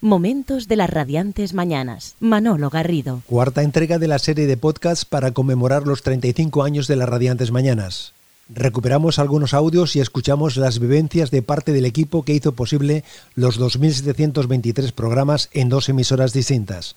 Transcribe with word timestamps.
Momentos 0.00 0.68
de 0.68 0.76
las 0.76 0.90
radiantes 0.90 1.54
mañanas. 1.54 2.14
Manolo 2.20 2.70
Garrido. 2.70 3.22
Cuarta 3.26 3.62
entrega 3.62 3.98
de 3.98 4.08
la 4.08 4.18
serie 4.18 4.46
de 4.46 4.56
podcasts 4.56 5.04
para 5.04 5.32
conmemorar 5.32 5.86
los 5.86 6.02
35 6.02 6.62
años 6.62 6.86
de 6.86 6.96
las 6.96 7.08
radiantes 7.08 7.50
mañanas. 7.50 8.12
Recuperamos 8.48 9.18
algunos 9.18 9.54
audios 9.54 9.96
y 9.96 10.00
escuchamos 10.00 10.56
las 10.56 10.78
vivencias 10.78 11.30
de 11.30 11.40
parte 11.40 11.72
del 11.72 11.86
equipo 11.86 12.24
que 12.24 12.34
hizo 12.34 12.52
posible 12.52 13.02
los 13.34 13.58
2.723 13.58 14.92
programas 14.92 15.48
en 15.52 15.70
dos 15.70 15.88
emisoras 15.88 16.34
distintas. 16.34 16.94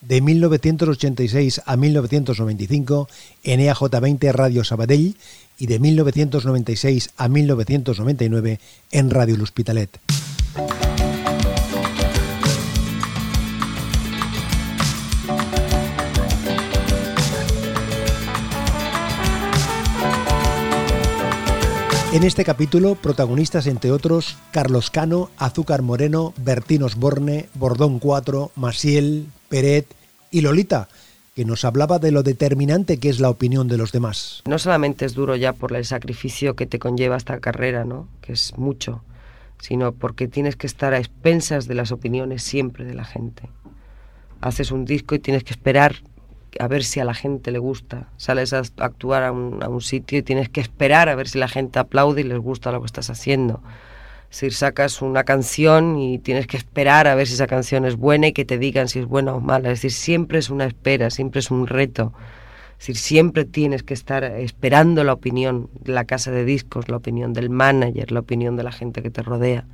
De 0.00 0.20
1986 0.20 1.62
a 1.64 1.76
1995 1.76 3.08
en 3.44 3.60
EAJ20 3.60 4.32
Radio 4.32 4.64
Sabadell 4.64 5.16
y 5.58 5.66
de 5.66 5.78
1996 5.78 7.10
a 7.16 7.28
1999 7.28 8.60
en 8.90 9.10
Radio 9.10 9.34
El 9.36 9.42
Hospitalet. 9.42 10.00
En 22.18 22.24
este 22.24 22.44
capítulo, 22.44 22.96
protagonistas 22.96 23.68
entre 23.68 23.92
otros 23.92 24.38
Carlos 24.50 24.90
Cano, 24.90 25.30
Azúcar 25.36 25.82
Moreno, 25.82 26.34
Bertín 26.36 26.82
Osborne, 26.82 27.48
Bordón 27.54 28.00
4, 28.00 28.50
Masiel, 28.56 29.28
Peret 29.48 29.86
y 30.32 30.40
Lolita, 30.40 30.88
que 31.36 31.44
nos 31.44 31.64
hablaba 31.64 32.00
de 32.00 32.10
lo 32.10 32.24
determinante 32.24 32.98
que 32.98 33.08
es 33.08 33.20
la 33.20 33.30
opinión 33.30 33.68
de 33.68 33.78
los 33.78 33.92
demás. 33.92 34.42
No 34.48 34.58
solamente 34.58 35.04
es 35.04 35.14
duro 35.14 35.36
ya 35.36 35.52
por 35.52 35.76
el 35.76 35.84
sacrificio 35.84 36.56
que 36.56 36.66
te 36.66 36.80
conlleva 36.80 37.16
esta 37.16 37.38
carrera, 37.38 37.84
¿no? 37.84 38.08
que 38.20 38.32
es 38.32 38.58
mucho, 38.58 39.04
sino 39.60 39.92
porque 39.92 40.26
tienes 40.26 40.56
que 40.56 40.66
estar 40.66 40.94
a 40.94 40.98
expensas 40.98 41.68
de 41.68 41.74
las 41.76 41.92
opiniones 41.92 42.42
siempre 42.42 42.84
de 42.84 42.94
la 42.94 43.04
gente. 43.04 43.48
Haces 44.40 44.72
un 44.72 44.86
disco 44.86 45.14
y 45.14 45.20
tienes 45.20 45.44
que 45.44 45.52
esperar 45.52 45.94
a 46.58 46.68
ver 46.68 46.84
si 46.84 47.00
a 47.00 47.04
la 47.04 47.14
gente 47.14 47.50
le 47.50 47.58
gusta. 47.58 48.08
Sales 48.16 48.52
a 48.52 48.62
actuar 48.78 49.22
a 49.22 49.32
un, 49.32 49.80
sitio 49.80 50.18
y 50.18 50.22
tienes 50.22 50.48
que 50.48 50.60
esperar 50.60 51.08
a 51.08 51.14
ver 51.14 51.28
si 51.28 51.38
la 51.38 51.48
gente 51.48 51.78
aplaude 51.78 52.22
y 52.22 52.24
les 52.24 52.38
gusta 52.38 52.72
lo 52.72 52.80
que 52.80 52.86
estás 52.86 53.10
haciendo. 53.10 53.62
Si 54.30 54.50
sacas 54.50 55.00
una 55.00 55.24
canción 55.24 55.98
y 55.98 56.18
tienes 56.18 56.46
que 56.46 56.56
esperar 56.56 57.06
a 57.06 57.14
ver 57.14 57.26
si 57.26 57.34
esa 57.34 57.46
canción 57.46 57.84
es 57.86 57.96
buena 57.96 58.28
y 58.28 58.32
que 58.32 58.44
te 58.44 58.58
digan 58.58 58.88
si 58.88 58.98
es 58.98 59.06
buena 59.06 59.34
o 59.34 59.40
mala. 59.40 59.70
Es 59.70 59.78
decir, 59.78 59.92
siempre 59.92 60.38
es 60.38 60.50
una 60.50 60.66
espera, 60.66 61.10
siempre 61.10 61.40
es 61.40 61.50
un 61.50 61.66
reto. 61.66 62.12
Es 62.72 62.86
decir, 62.86 62.96
siempre 62.96 63.44
tienes 63.44 63.82
que 63.82 63.94
estar 63.94 64.24
esperando 64.24 65.02
la 65.02 65.12
opinión 65.12 65.70
de 65.80 65.92
la 65.92 66.04
casa 66.04 66.30
de 66.30 66.44
discos, 66.44 66.88
la 66.88 66.98
opinión 66.98 67.32
del 67.32 67.50
manager, 67.50 68.12
la 68.12 68.20
opinión 68.20 68.56
de 68.56 68.62
la 68.62 68.72
gente 68.72 69.02
que 69.02 69.10
te 69.10 69.22
rodea. 69.22 69.66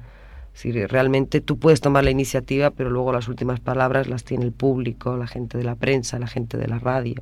Si 0.55 0.70
realmente 0.86 1.41
tú 1.41 1.58
puedes 1.58 1.80
tomar 1.80 2.05
la 2.05 2.10
iniciativa, 2.10 2.70
pero 2.70 2.88
luego 2.88 3.12
las 3.12 3.28
últimas 3.28 3.60
palabras 3.60 4.08
las 4.08 4.24
tiene 4.24 4.44
el 4.44 4.52
público, 4.52 5.16
la 5.16 5.27
gente 5.27 5.58
de 5.58 5.64
la 5.64 5.74
prensa, 5.74 6.19
la 6.19 6.28
gente 6.28 6.56
de 6.56 6.69
la 6.69 6.78
radio. 6.78 7.16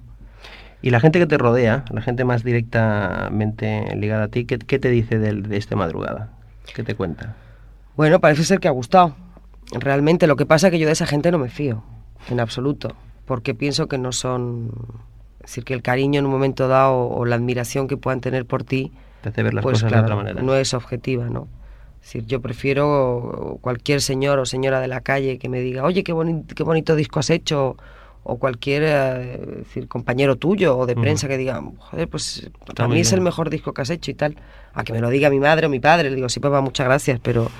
Y 0.82 0.90
la 0.90 1.00
gente 1.00 1.18
que 1.18 1.26
te 1.26 1.38
rodea, 1.38 1.84
la 1.90 2.02
gente 2.02 2.24
más 2.24 2.44
directamente 2.44 3.96
ligada 3.96 4.24
a 4.24 4.28
ti, 4.28 4.44
¿qué, 4.44 4.58
te 4.58 4.90
dice 4.90 5.18
de, 5.18 5.32
de 5.32 5.56
esta 5.56 5.76
madrugada? 5.76 6.30
¿Qué 6.74 6.82
te 6.82 6.94
cuenta? 6.94 7.34
Bueno, 7.96 8.20
parece 8.20 8.44
ser 8.44 8.60
que 8.60 8.68
ha 8.68 8.72
gustado. 8.72 9.16
Realmente 9.72 10.26
lo 10.26 10.36
que 10.36 10.44
pasa 10.44 10.66
es 10.66 10.70
que 10.72 10.78
yo 10.78 10.86
de 10.86 10.92
esa 10.92 11.06
gente 11.06 11.30
no 11.30 11.38
me 11.38 11.48
fío, 11.48 11.82
en 12.28 12.38
absoluto, 12.38 12.96
porque 13.24 13.54
pienso 13.54 13.88
que 13.88 13.96
no 13.96 14.12
son... 14.12 14.72
Es 15.36 15.50
decir, 15.50 15.64
que 15.64 15.74
el 15.74 15.82
cariño 15.82 16.20
en 16.20 16.26
un 16.26 16.32
momento 16.32 16.68
dado 16.68 17.08
o 17.08 17.24
la 17.24 17.36
admiración 17.36 17.88
que 17.88 17.96
puedan 17.96 18.20
tener 18.20 18.46
por 18.46 18.62
ti, 18.62 18.92
te 19.22 19.30
hace 19.30 19.42
ver 19.42 19.54
las 19.54 19.62
pues 19.62 19.82
cosas 19.82 19.92
de 19.92 19.98
otra 19.98 20.16
manera. 20.16 20.42
no 20.42 20.54
es 20.54 20.74
objetiva, 20.74 21.28
¿no? 21.28 21.48
Decir, 22.02 22.26
yo 22.26 22.42
prefiero 22.42 23.58
cualquier 23.62 24.02
señor 24.02 24.38
o 24.38 24.44
señora 24.44 24.80
de 24.80 24.88
la 24.88 25.00
calle 25.00 25.38
que 25.38 25.48
me 25.48 25.60
diga, 25.60 25.84
oye, 25.84 26.02
qué, 26.02 26.12
qué 26.54 26.62
bonito 26.64 26.96
disco 26.96 27.20
has 27.20 27.30
hecho, 27.30 27.76
o 28.24 28.38
cualquier 28.38 28.82
eh, 28.84 29.40
decir, 29.58 29.88
compañero 29.88 30.36
tuyo 30.36 30.78
o 30.78 30.86
de 30.86 30.94
prensa 30.94 31.26
que 31.26 31.36
diga, 31.36 31.60
joder, 31.78 32.08
pues 32.08 32.50
para 32.66 32.88
mí 32.88 33.00
es 33.00 33.12
el 33.12 33.20
mejor 33.20 33.50
disco 33.50 33.72
que 33.74 33.82
has 33.82 33.90
hecho 33.90 34.10
y 34.10 34.14
tal. 34.14 34.36
A 34.74 34.84
que 34.84 34.92
me 34.92 35.00
lo 35.00 35.10
diga 35.10 35.28
mi 35.28 35.40
madre 35.40 35.66
o 35.66 35.70
mi 35.70 35.80
padre, 35.80 36.08
le 36.08 36.16
digo, 36.16 36.28
sí, 36.28 36.40
papá, 36.40 36.60
muchas 36.60 36.86
gracias, 36.86 37.20
pero 37.20 37.50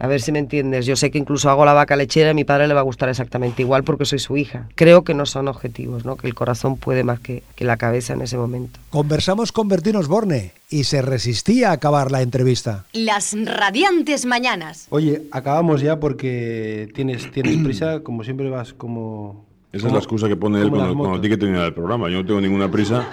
a 0.00 0.06
ver 0.06 0.22
si 0.22 0.32
me 0.32 0.38
entiendes. 0.38 0.86
Yo 0.86 0.96
sé 0.96 1.10
que 1.10 1.18
incluso 1.18 1.50
hago 1.50 1.64
la 1.66 1.74
vaca 1.74 1.94
lechera 1.94 2.28
y 2.28 2.30
a 2.30 2.34
mi 2.34 2.44
padre 2.44 2.66
le 2.66 2.72
va 2.72 2.80
a 2.80 2.84
gustar 2.84 3.10
exactamente 3.10 3.60
igual 3.60 3.84
porque 3.84 4.06
soy 4.06 4.18
su 4.18 4.38
hija. 4.38 4.66
Creo 4.74 5.04
que 5.04 5.12
no 5.12 5.26
son 5.26 5.46
objetivos, 5.46 6.06
¿no? 6.06 6.16
que 6.16 6.26
el 6.26 6.34
corazón 6.34 6.78
puede 6.78 7.04
más 7.04 7.20
que, 7.20 7.42
que 7.54 7.64
la 7.64 7.76
cabeza 7.76 8.14
en 8.14 8.22
ese 8.22 8.38
momento. 8.38 8.80
Conversamos 8.88 9.52
con 9.52 9.68
Bertín 9.68 9.96
Osborne 9.96 10.52
y 10.70 10.84
se 10.84 11.02
resistía 11.02 11.68
a 11.68 11.72
acabar 11.72 12.10
la 12.10 12.22
entrevista. 12.22 12.86
Las 12.94 13.36
radiantes 13.44 14.24
mañanas. 14.24 14.86
Oye, 14.88 15.24
acabamos 15.32 15.82
ya 15.82 16.00
porque 16.00 16.88
tienes, 16.94 17.30
tienes 17.30 17.58
prisa, 17.64 18.00
como 18.00 18.24
siempre 18.24 18.48
vas 18.48 18.72
como... 18.72 19.44
Esa 19.70 19.86
es 19.86 19.92
la 19.92 19.98
excusa 19.98 20.28
que 20.28 20.34
pone 20.34 20.62
él 20.62 20.70
cuando, 20.70 20.96
cuando 20.96 21.20
tiene 21.20 21.36
que 21.36 21.40
terminar 21.40 21.66
el 21.66 21.74
programa. 21.74 22.08
Yo 22.08 22.22
no 22.22 22.26
tengo 22.26 22.40
ninguna 22.40 22.70
prisa. 22.70 23.06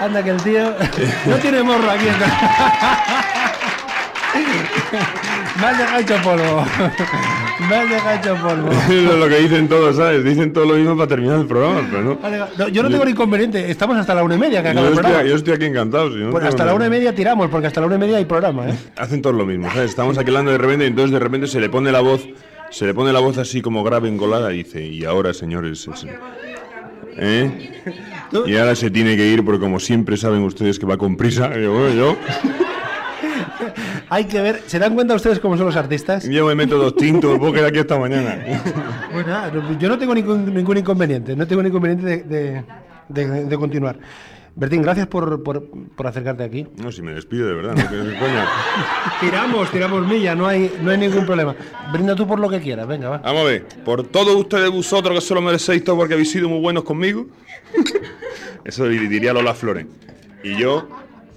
Anda 0.00 0.22
que 0.22 0.30
el 0.30 0.42
tío 0.42 0.74
no 1.26 1.36
tiene 1.36 1.62
morro 1.62 1.90
aquí. 1.90 2.06
Me 5.60 5.66
has 5.66 5.78
dejado 5.78 6.00
hecho 6.00 6.14
polvo. 6.22 6.66
Me 7.68 7.76
has 7.76 7.90
dejado 7.90 8.18
hecho 8.18 8.42
polvo. 8.42 8.70
es 8.88 9.18
lo 9.18 9.28
que 9.28 9.36
dicen 9.38 9.68
todos, 9.68 9.96
¿sabes? 9.96 10.24
Dicen 10.24 10.52
todo 10.52 10.66
lo 10.66 10.74
mismo 10.74 10.96
para 10.96 11.08
terminar 11.08 11.40
el 11.40 11.46
programa, 11.46 11.86
pero 11.90 12.02
no. 12.02 12.68
yo 12.68 12.82
no 12.82 12.90
tengo 12.90 13.04
ni 13.04 13.12
inconveniente. 13.12 13.70
Estamos 13.70 13.96
hasta 13.96 14.14
la 14.14 14.22
una 14.22 14.34
y 14.34 14.38
media 14.38 14.62
que 14.62 14.68
acaba 14.68 14.86
yo 14.86 14.92
el 14.92 14.98
programa. 14.98 15.22
Yo 15.24 15.36
estoy 15.36 15.54
aquí 15.54 15.64
encantado. 15.66 16.10
pues 16.30 16.44
hasta 16.44 16.64
la 16.64 16.74
una 16.74 16.86
y 16.86 16.90
media 16.90 17.14
tiramos, 17.14 17.48
porque 17.48 17.68
hasta 17.68 17.80
la 17.80 17.86
una 17.86 17.96
y 17.96 17.98
media 17.98 18.16
hay 18.16 18.24
programa, 18.24 18.68
¿eh? 18.68 18.74
Hacen 18.96 19.22
todos 19.22 19.36
lo 19.36 19.46
mismo, 19.46 19.70
¿sabes? 19.70 19.90
Estamos 19.90 20.18
aquí 20.18 20.28
hablando 20.28 20.50
de 20.50 20.58
repente 20.58 20.84
y 20.84 20.88
entonces 20.88 21.12
de 21.12 21.20
repente 21.20 21.46
se 21.46 21.60
le 21.60 21.68
pone 21.68 21.92
la 21.92 22.00
voz, 22.00 22.26
se 22.70 22.86
le 22.86 22.94
pone 22.94 23.12
la 23.12 23.20
voz 23.20 23.38
así 23.38 23.62
como 23.62 23.84
grave, 23.84 24.08
engolada 24.08 24.52
y 24.52 24.58
dice, 24.58 24.84
y 24.84 25.04
ahora, 25.04 25.32
señores... 25.34 25.88
¿Eh? 27.16 27.70
Y 28.44 28.56
ahora 28.56 28.74
se 28.74 28.90
tiene 28.90 29.16
que 29.16 29.24
ir 29.24 29.44
porque 29.44 29.60
como 29.60 29.78
siempre 29.78 30.16
saben 30.16 30.42
ustedes 30.42 30.80
que 30.80 30.86
va 30.86 30.96
con 30.96 31.16
prisa. 31.16 31.52
Y 31.56 31.66
bueno, 31.66 31.90
yo... 31.90 32.16
Hay 34.14 34.26
que 34.26 34.40
ver, 34.40 34.62
¿se 34.68 34.78
dan 34.78 34.94
cuenta 34.94 35.12
ustedes 35.16 35.40
cómo 35.40 35.56
son 35.56 35.66
los 35.66 35.74
artistas? 35.74 36.22
Yo 36.28 36.46
me 36.46 36.54
meto 36.54 36.78
dos 36.78 36.94
tintos, 36.94 37.36
puedo 37.36 37.52
quedar 37.52 37.70
aquí 37.70 37.80
esta 37.80 37.98
mañana. 37.98 38.38
Bueno, 39.12 39.76
yo 39.76 39.88
no 39.88 39.98
tengo 39.98 40.14
ningún, 40.14 40.54
ningún 40.54 40.76
inconveniente, 40.78 41.34
no 41.34 41.48
tengo 41.48 41.64
ningún 41.64 41.82
inconveniente 41.82 42.24
de, 42.24 42.64
de, 43.08 43.44
de, 43.44 43.56
continuar. 43.56 43.98
Bertín, 44.54 44.82
gracias 44.82 45.08
por, 45.08 45.42
por, 45.42 45.68
por, 45.96 46.06
acercarte 46.06 46.44
aquí. 46.44 46.64
No, 46.76 46.92
si 46.92 47.02
me 47.02 47.12
despido 47.12 47.48
de 47.48 47.54
verdad, 47.54 47.74
no 47.74 48.18
coña. 48.20 48.48
tiramos, 49.20 49.68
tiramos 49.72 50.06
milla, 50.06 50.36
no 50.36 50.46
hay, 50.46 50.72
no 50.80 50.92
hay 50.92 50.98
ningún 50.98 51.26
problema. 51.26 51.56
Brinda 51.92 52.14
tú 52.14 52.24
por 52.24 52.38
lo 52.38 52.48
que 52.48 52.60
quieras, 52.60 52.86
venga, 52.86 53.08
va. 53.08 53.18
Vamos 53.18 53.42
a 53.42 53.44
ver, 53.46 53.66
por 53.84 54.06
todos 54.06 54.36
ustedes 54.36 54.70
vosotros 54.70 55.16
que 55.16 55.20
solo 55.22 55.42
merecéis 55.42 55.82
todo 55.82 55.96
porque 55.96 56.14
habéis 56.14 56.30
sido 56.30 56.48
muy 56.48 56.60
buenos 56.60 56.84
conmigo. 56.84 57.26
Eso 58.64 58.86
diría 58.86 59.32
Lola 59.32 59.54
Flores. 59.54 59.86
Y 60.44 60.56
yo 60.56 60.88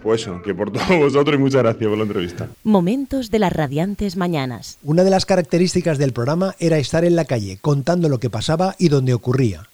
pues 0.08 0.22
eso, 0.22 0.42
que 0.42 0.56
por 0.56 0.72
todos 0.72 0.88
vosotros 0.88 1.36
y 1.36 1.38
muchas 1.38 1.64
gracias 1.64 1.90
por 1.90 1.98
la 1.98 2.06
entrevista. 2.06 2.48
Momentos 2.64 3.30
de 3.30 3.40
las 3.40 3.52
radiantes 3.52 4.16
mañanas. 4.16 4.78
Una 4.82 5.04
de 5.04 5.10
las 5.10 5.26
características 5.26 5.98
del 5.98 6.14
programa 6.14 6.56
era 6.60 6.78
estar 6.78 7.04
en 7.04 7.18
la 7.18 7.26
calle, 7.26 7.58
contando 7.60 8.08
lo 8.08 8.18
que 8.18 8.30
pasaba 8.30 8.74
y 8.80 8.88
dónde 8.88 9.14
ocurría. 9.14 9.68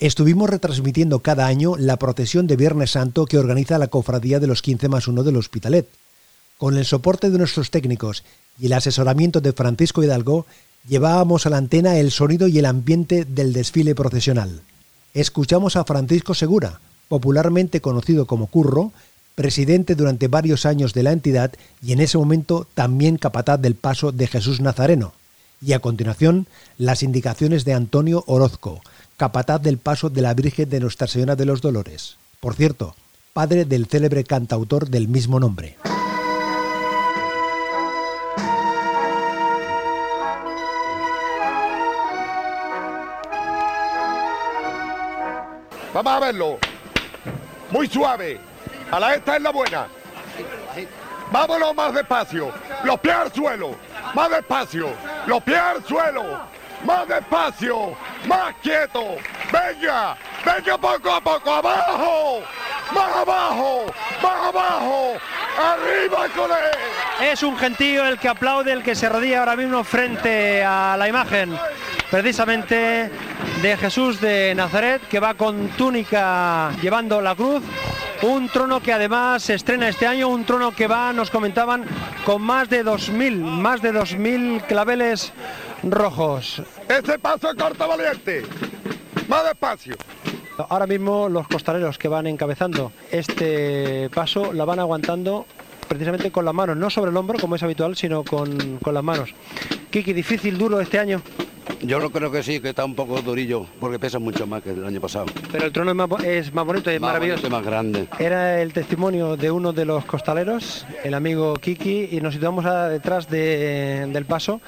Estuvimos 0.00 0.50
retransmitiendo 0.50 1.20
cada 1.20 1.46
año 1.46 1.76
la 1.76 1.98
procesión 1.98 2.48
de 2.48 2.56
Viernes 2.56 2.90
Santo 2.90 3.26
que 3.26 3.38
organiza 3.38 3.78
la 3.78 3.86
Cofradía 3.86 4.40
de 4.40 4.48
los 4.48 4.60
15 4.60 4.88
más 4.88 5.06
1 5.06 5.22
del 5.22 5.36
Hospitalet. 5.36 5.86
Con 6.58 6.76
el 6.76 6.84
soporte 6.84 7.30
de 7.30 7.38
nuestros 7.38 7.70
técnicos 7.70 8.24
y 8.58 8.66
el 8.66 8.72
asesoramiento 8.72 9.40
de 9.40 9.52
Francisco 9.52 10.02
Hidalgo, 10.02 10.46
llevábamos 10.88 11.46
a 11.46 11.50
la 11.50 11.58
antena 11.58 11.96
el 11.96 12.10
sonido 12.10 12.48
y 12.48 12.58
el 12.58 12.66
ambiente 12.66 13.24
del 13.24 13.52
desfile 13.52 13.94
procesional. 13.94 14.62
Escuchamos 15.14 15.76
a 15.76 15.84
Francisco 15.84 16.34
Segura, 16.34 16.80
popularmente 17.08 17.80
conocido 17.80 18.26
como 18.26 18.48
Curro, 18.48 18.92
presidente 19.40 19.94
durante 19.94 20.28
varios 20.28 20.66
años 20.66 20.92
de 20.92 21.02
la 21.02 21.12
entidad 21.12 21.50
y 21.82 21.94
en 21.94 22.00
ese 22.00 22.18
momento 22.18 22.66
también 22.74 23.16
capataz 23.16 23.58
del 23.58 23.74
paso 23.74 24.12
de 24.12 24.26
Jesús 24.26 24.60
Nazareno. 24.60 25.14
Y 25.62 25.72
a 25.72 25.78
continuación, 25.78 26.46
las 26.76 27.02
indicaciones 27.02 27.64
de 27.64 27.72
Antonio 27.72 28.22
Orozco, 28.26 28.82
capataz 29.16 29.62
del 29.62 29.78
paso 29.78 30.10
de 30.10 30.20
la 30.20 30.34
Virgen 30.34 30.68
de 30.68 30.80
Nuestra 30.80 31.06
Señora 31.06 31.36
de 31.36 31.46
los 31.46 31.62
Dolores. 31.62 32.18
Por 32.38 32.54
cierto, 32.54 32.94
padre 33.32 33.64
del 33.64 33.86
célebre 33.86 34.24
cantautor 34.24 34.90
del 34.90 35.08
mismo 35.08 35.40
nombre. 35.40 35.78
Vamos 45.94 46.12
a 46.12 46.20
verlo. 46.20 46.58
Muy 47.70 47.86
suave. 47.86 48.49
A 48.90 48.98
la 48.98 49.14
esta 49.14 49.36
es 49.36 49.42
la 49.42 49.50
buena. 49.50 49.86
Vámonos 51.30 51.74
más 51.74 51.94
despacio. 51.94 52.52
Los 52.84 52.98
pies 53.00 53.14
al 53.14 53.32
suelo. 53.32 53.76
Más 54.14 54.30
despacio. 54.30 54.88
Los 55.26 55.42
pies 55.42 55.58
al 55.58 55.84
suelo. 55.84 56.40
Más 56.84 57.06
despacio. 57.06 57.96
Más 58.26 58.54
quieto. 58.62 59.16
Venga. 59.52 60.16
Venga 60.44 60.78
poco 60.78 61.10
a 61.12 61.20
poco. 61.20 61.50
Abajo. 61.52 62.42
Más 62.92 63.16
abajo. 63.16 63.86
Más 64.22 64.48
abajo. 64.48 65.12
¡Arriba, 65.58 66.26
Colé! 66.34 67.30
Es 67.30 67.42
un 67.42 67.56
gentío 67.58 68.06
el 68.06 68.18
que 68.18 68.28
aplaude, 68.28 68.72
el 68.72 68.82
que 68.82 68.94
se 68.94 69.08
rodilla 69.08 69.40
ahora 69.40 69.56
mismo 69.56 69.84
frente 69.84 70.64
a 70.64 70.96
la 70.98 71.06
imagen 71.06 71.56
precisamente 72.10 73.10
de 73.62 73.76
Jesús 73.76 74.20
de 74.20 74.54
Nazaret, 74.54 75.02
que 75.08 75.20
va 75.20 75.34
con 75.34 75.68
túnica 75.70 76.72
llevando 76.82 77.20
la 77.20 77.34
cruz. 77.34 77.62
Un 78.22 78.48
trono 78.50 78.80
que 78.80 78.92
además 78.92 79.42
se 79.42 79.54
estrena 79.54 79.88
este 79.88 80.06
año, 80.06 80.28
un 80.28 80.44
trono 80.44 80.72
que 80.72 80.86
va, 80.86 81.12
nos 81.12 81.30
comentaban, 81.30 81.84
con 82.26 82.42
más 82.42 82.68
de 82.68 82.84
2.000, 82.84 83.36
más 83.36 83.80
de 83.80 83.94
2.000 83.94 84.66
claveles 84.66 85.32
rojos. 85.82 86.62
Ese 86.86 87.18
paso 87.18 87.48
corto 87.56 87.88
valiente. 87.88 88.42
Más 89.26 89.44
despacio. 89.44 89.96
Ahora 90.68 90.86
mismo 90.86 91.30
los 91.30 91.48
costaleros 91.48 91.96
que 91.96 92.08
van 92.08 92.26
encabezando 92.26 92.92
este 93.10 94.10
paso 94.10 94.52
la 94.52 94.66
van 94.66 94.80
aguantando 94.80 95.46
precisamente 95.88 96.30
con 96.30 96.44
las 96.44 96.52
manos, 96.52 96.76
no 96.76 96.90
sobre 96.90 97.10
el 97.10 97.16
hombro 97.16 97.38
como 97.38 97.56
es 97.56 97.62
habitual, 97.62 97.96
sino 97.96 98.22
con, 98.22 98.78
con 98.78 98.92
las 98.92 99.02
manos. 99.02 99.34
Kiki, 99.90 100.12
difícil, 100.12 100.58
duro 100.58 100.78
este 100.80 100.98
año. 100.98 101.22
Yo 101.82 101.98
lo 101.98 102.10
creo 102.10 102.30
que 102.30 102.42
sí, 102.42 102.60
que 102.60 102.70
está 102.70 102.84
un 102.84 102.94
poco 102.94 103.22
durillo, 103.22 103.66
porque 103.80 103.98
pesa 103.98 104.18
mucho 104.18 104.46
más 104.46 104.62
que 104.62 104.70
el 104.70 104.84
año 104.84 105.00
pasado. 105.00 105.26
Pero 105.50 105.64
el 105.64 105.72
trono 105.72 105.90
es 105.92 105.96
más, 105.96 106.08
bo- 106.08 106.18
es 106.18 106.52
más 106.52 106.64
bonito 106.66 106.90
y 106.90 106.94
es 106.96 107.00
Más 107.00 107.08
maravilloso. 107.08 107.42
bonito 107.42 107.48
y 107.48 107.58
más 107.58 107.66
grande. 107.66 108.08
Era 108.18 108.60
el 108.60 108.72
testimonio 108.72 109.36
de 109.36 109.50
uno 109.50 109.72
de 109.72 109.84
los 109.84 110.04
costaleros, 110.04 110.86
el 111.04 111.14
amigo 111.14 111.54
Kiki, 111.54 112.08
y 112.12 112.20
nos 112.20 112.34
situamos 112.34 112.64
a- 112.66 112.88
detrás 112.88 113.28
de- 113.30 114.06
del 114.12 114.24
paso, 114.26 114.60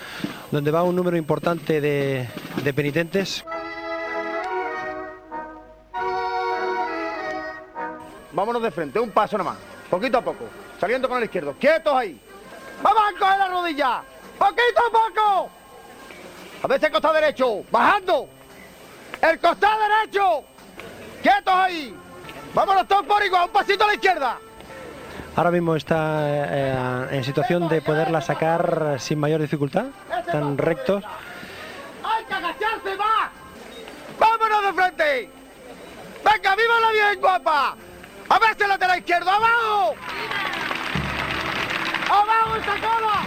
donde 0.51 0.71
va 0.71 0.83
un 0.83 0.97
número 0.97 1.17
importante 1.17 1.81
de, 1.81 2.27
de 2.65 2.75
penitentes. 2.75 3.45
Vámonos 8.33 8.63
de 8.63 8.71
frente, 8.71 8.99
un 8.99 9.11
paso 9.11 9.37
nada 9.37 9.51
más. 9.51 9.59
Poquito 9.91 10.19
a 10.19 10.23
poco. 10.23 10.45
Saliendo 10.81 11.09
con 11.09 11.19
el 11.19 11.25
izquierdo. 11.25 11.55
¡Quietos 11.61 11.93
ahí! 11.95 12.19
¡Vamos 12.83 13.03
a 13.15 13.19
coger 13.19 13.39
la 13.39 13.49
rodilla! 13.49 14.03
¡Poquito 14.39 14.81
a 14.89 14.91
poco! 14.91 15.51
A 16.63 16.67
veces 16.69 16.91
costado 16.91 17.15
derecho. 17.15 17.65
¡Bajando! 17.71 18.29
¡El 19.21 19.39
costado 19.41 19.79
derecho! 19.81 20.45
¡Quietos 21.23 21.55
ahí! 21.55 21.95
¡Vámonos 22.55 22.87
todos 22.87 23.05
por 23.05 23.23
igual! 23.25 23.47
¡Un 23.47 23.51
pasito 23.51 23.85
a 23.85 23.89
la 23.89 23.95
izquierda! 23.95 24.39
Ahora 25.35 25.51
mismo 25.51 25.75
está 25.75 26.21
eh, 26.23 27.09
en 27.11 27.25
situación 27.25 27.69
de 27.69 27.81
poderla 27.81 28.21
sacar 28.21 28.97
sin 28.99 29.19
mayor 29.19 29.41
dificultad, 29.41 29.87
tan 30.31 30.59
rectos. 30.59 31.03
¡Hay 32.05 32.25
que 32.27 32.35
agacharse 32.35 32.97
más! 32.97 33.31
¡Vámonos 34.21 34.63
de 34.63 34.73
frente! 34.73 35.31
¡Venga, 36.25 36.55
viva 36.55 36.81
la 36.81 36.93
bien 36.93 37.21
guapa! 37.21 37.77
¡A 38.29 38.39
ver 38.39 38.57
si 38.57 38.69
la 38.69 38.77
de 38.77 38.87
la 38.87 38.99
izquierda! 38.99 39.35
¡Abajo! 39.35 39.95
¡Abajo 42.09 42.57
esa 42.57 42.75
cola! 42.75 43.27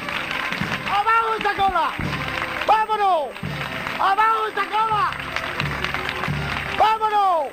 ¡Abajo 0.89 1.35
esa 1.39 1.53
cola! 1.55 2.14
¡Vámonos! 2.67 3.29
¡Abajo 3.99 4.47
esa 4.51 4.65
cola! 4.65 5.11
¡Vámonos! 6.77 7.51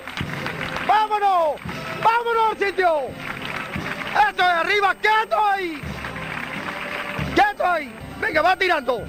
¡Vámonos! 0.86 1.60
¡Vámonos 2.02 2.50
al 2.50 2.58
sitio! 2.58 2.90
¡Esto 4.28 4.42
es 4.42 4.48
arriba! 4.48 4.94
¡Quieto 4.94 5.36
ahí! 5.38 5.80
¡Quieto 7.34 7.66
ahí! 7.66 7.92
¡Venga, 8.20 8.42
va 8.42 8.56
tirando! 8.56 9.02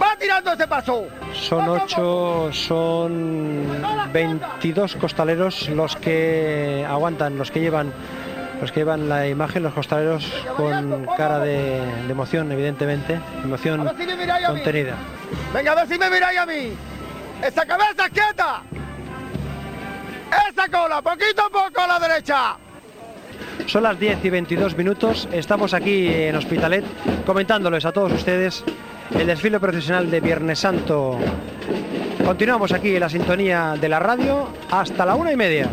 ¡Va 0.00 0.16
tirando 0.16 0.52
ese 0.52 0.68
paso! 0.68 1.06
Son 1.34 1.68
ocho, 1.68 2.50
son 2.52 3.82
22 4.12 4.96
costaleros 4.96 5.68
los 5.70 5.96
que 5.96 6.86
aguantan, 6.88 7.36
los 7.36 7.50
que 7.50 7.60
llevan, 7.60 7.92
los 8.60 8.72
que 8.72 8.80
llevan 8.80 9.08
la 9.08 9.26
imagen, 9.28 9.62
los 9.62 9.72
costaleros 9.72 10.30
con 10.56 11.06
cara 11.16 11.38
de, 11.40 11.80
de 12.06 12.10
emoción, 12.10 12.50
evidentemente, 12.52 13.20
emoción 13.44 13.80
A 13.86 13.92
ver 13.92 13.96
si 13.96 14.06
me 14.06 14.16
miráis 14.16 14.46
a 14.46 14.52
mí. 14.52 14.60
contenida. 14.62 14.94
Venga, 15.54 15.72
a 15.72 15.74
ver 15.76 15.88
si 15.88 15.98
me 15.98 16.10
miráis 16.10 16.38
a 16.38 16.46
mí. 16.46 16.72
¡Esa 17.42 17.64
cabeza 17.66 18.08
quieta! 18.12 18.62
¡Esa 20.50 20.68
cola! 20.68 21.00
¡Poquito 21.02 21.42
a 21.42 21.48
poco 21.50 21.80
a 21.80 21.86
la 21.86 21.98
derecha! 22.08 22.56
Son 23.66 23.82
las 23.82 23.98
10 23.98 24.24
y 24.24 24.30
22 24.30 24.76
minutos, 24.76 25.28
estamos 25.30 25.74
aquí 25.74 26.08
en 26.12 26.34
Hospitalet 26.36 26.84
comentándoles 27.26 27.84
a 27.84 27.92
todos 27.92 28.12
ustedes 28.12 28.64
el 29.16 29.26
desfile 29.26 29.60
profesional 29.60 30.10
de 30.10 30.20
Viernes 30.20 30.58
Santo. 30.58 31.18
Continuamos 32.24 32.72
aquí 32.72 32.94
en 32.94 33.00
la 33.00 33.08
sintonía 33.08 33.74
de 33.80 33.88
la 33.88 33.98
radio 34.00 34.48
hasta 34.70 35.04
la 35.06 35.14
una 35.14 35.32
y 35.32 35.36
media. 35.36 35.68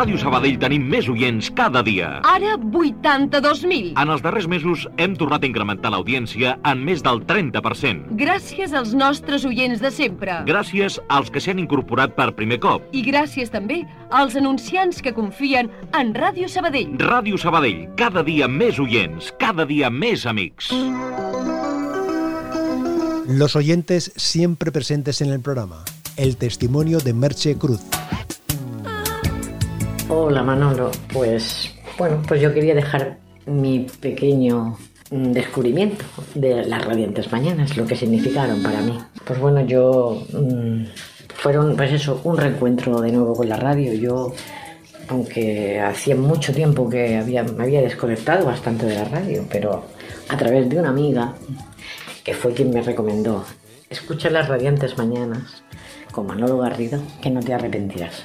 Ràdio 0.00 0.16
Sabadell 0.16 0.54
tenim 0.56 0.86
més 0.88 1.10
oients 1.12 1.50
cada 1.52 1.82
dia. 1.84 2.06
Ara 2.24 2.54
82.000. 2.56 3.90
En 4.00 4.08
els 4.14 4.22
darrers 4.24 4.46
mesos 4.48 4.86
hem 4.96 5.12
tornat 5.20 5.44
a 5.44 5.48
incrementar 5.50 5.90
l'audiència 5.92 6.54
en 6.70 6.80
més 6.86 7.02
del 7.04 7.20
30%. 7.28 8.16
Gràcies 8.16 8.72
als 8.72 8.94
nostres 8.96 9.44
oients 9.44 9.82
de 9.84 9.90
sempre. 9.92 10.38
Gràcies 10.48 10.96
als 11.12 11.28
que 11.28 11.44
s'han 11.44 11.60
incorporat 11.60 12.16
per 12.16 12.30
primer 12.38 12.56
cop. 12.64 12.88
I 12.96 13.04
gràcies 13.04 13.52
també 13.52 13.82
als 14.08 14.40
anunciants 14.40 15.04
que 15.04 15.12
confien 15.12 15.68
en 15.92 16.16
Ràdio 16.16 16.48
Sabadell. 16.48 16.96
Ràdio 17.04 17.36
Sabadell, 17.36 17.84
cada 18.00 18.24
dia 18.24 18.48
més 18.48 18.80
oients, 18.80 19.34
cada 19.36 19.68
dia 19.68 19.92
més 19.92 20.24
amics. 20.24 20.72
Los 23.28 23.52
oyentes 23.54 24.14
siempre 24.16 24.72
presentes 24.72 25.20
en 25.20 25.28
el 25.28 25.44
programa. 25.44 25.84
El 26.16 26.38
testimonio 26.38 27.04
de 27.04 27.12
Merche 27.12 27.58
Cruz. 27.58 27.84
Hola 30.12 30.42
Manolo, 30.42 30.90
pues 31.12 31.72
bueno, 31.96 32.20
pues 32.26 32.40
yo 32.40 32.52
quería 32.52 32.74
dejar 32.74 33.18
mi 33.46 33.86
pequeño 34.00 34.76
mm, 35.12 35.30
descubrimiento 35.30 36.04
de 36.34 36.64
las 36.64 36.84
radiantes 36.84 37.30
mañanas, 37.30 37.76
lo 37.76 37.86
que 37.86 37.94
significaron 37.94 38.60
para 38.60 38.80
mí. 38.80 38.98
Pues 39.24 39.38
bueno, 39.38 39.60
yo 39.60 40.26
mm, 40.32 40.82
fueron 41.36 41.76
pues 41.76 41.92
eso, 41.92 42.20
un 42.24 42.36
reencuentro 42.36 43.00
de 43.00 43.12
nuevo 43.12 43.36
con 43.36 43.48
la 43.48 43.56
radio. 43.56 43.94
Yo 43.94 44.32
aunque 45.06 45.80
hacía 45.80 46.16
mucho 46.16 46.52
tiempo 46.52 46.90
que 46.90 47.16
había, 47.16 47.44
me 47.44 47.62
había 47.62 47.80
desconectado 47.80 48.46
bastante 48.46 48.86
de 48.86 48.96
la 48.96 49.04
radio, 49.04 49.44
pero 49.48 49.84
a 50.28 50.36
través 50.36 50.68
de 50.68 50.80
una 50.80 50.88
amiga 50.88 51.34
que 52.24 52.34
fue 52.34 52.52
quien 52.52 52.70
me 52.70 52.82
recomendó, 52.82 53.44
escucha 53.88 54.28
las 54.28 54.48
radiantes 54.48 54.98
mañanas 54.98 55.62
con 56.10 56.26
Manolo 56.26 56.58
Garrido, 56.58 57.00
que 57.22 57.30
no 57.30 57.38
te 57.38 57.54
arrepentirás. 57.54 58.24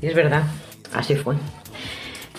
Y 0.00 0.06
es 0.06 0.14
verdad, 0.14 0.44
así 0.94 1.14
fue. 1.14 1.36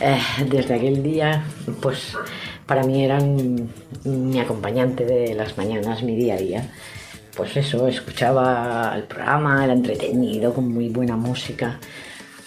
Eh, 0.01 0.19
desde 0.49 0.75
aquel 0.75 1.01
día, 1.03 1.45
pues 1.81 2.17
para 2.65 2.83
mí 2.83 3.03
eran 3.03 3.69
mi 4.03 4.39
acompañante 4.39 5.05
de 5.05 5.33
las 5.35 5.57
mañanas, 5.57 6.03
mi 6.03 6.15
día 6.15 6.33
a 6.33 6.37
día. 6.37 6.71
Pues 7.35 7.55
eso, 7.57 7.87
escuchaba 7.87 8.93
el 8.95 9.03
programa, 9.03 9.63
era 9.63 9.73
entretenido, 9.73 10.53
con 10.53 10.73
muy 10.73 10.89
buena 10.89 11.15
música. 11.15 11.79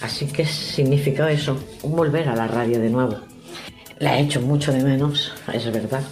Así 0.00 0.26
que 0.26 0.44
significa 0.46 1.30
eso, 1.30 1.58
volver 1.82 2.28
a 2.28 2.36
la 2.36 2.46
radio 2.46 2.80
de 2.80 2.90
nuevo. 2.90 3.16
La 3.98 4.18
he 4.18 4.22
hecho 4.22 4.40
mucho 4.40 4.72
de 4.72 4.82
menos, 4.82 5.32
es 5.52 5.70
verdad. 5.72 6.02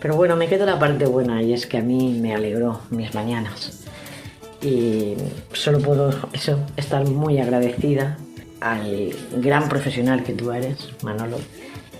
Pero 0.00 0.16
bueno, 0.16 0.36
me 0.36 0.48
queda 0.48 0.66
la 0.66 0.78
parte 0.78 1.06
buena 1.06 1.42
y 1.42 1.54
es 1.54 1.66
que 1.66 1.78
a 1.78 1.82
mí 1.82 2.18
me 2.20 2.34
alegró 2.34 2.80
mis 2.90 3.14
mañanas. 3.14 3.84
Y 4.60 5.14
solo 5.52 5.78
puedo 5.78 6.10
eso, 6.32 6.58
estar 6.76 7.06
muy 7.08 7.38
agradecida 7.38 8.18
al 8.64 9.14
gran 9.36 9.68
profesional 9.68 10.24
que 10.24 10.32
tú 10.32 10.50
eres, 10.50 10.88
Manolo, 11.02 11.36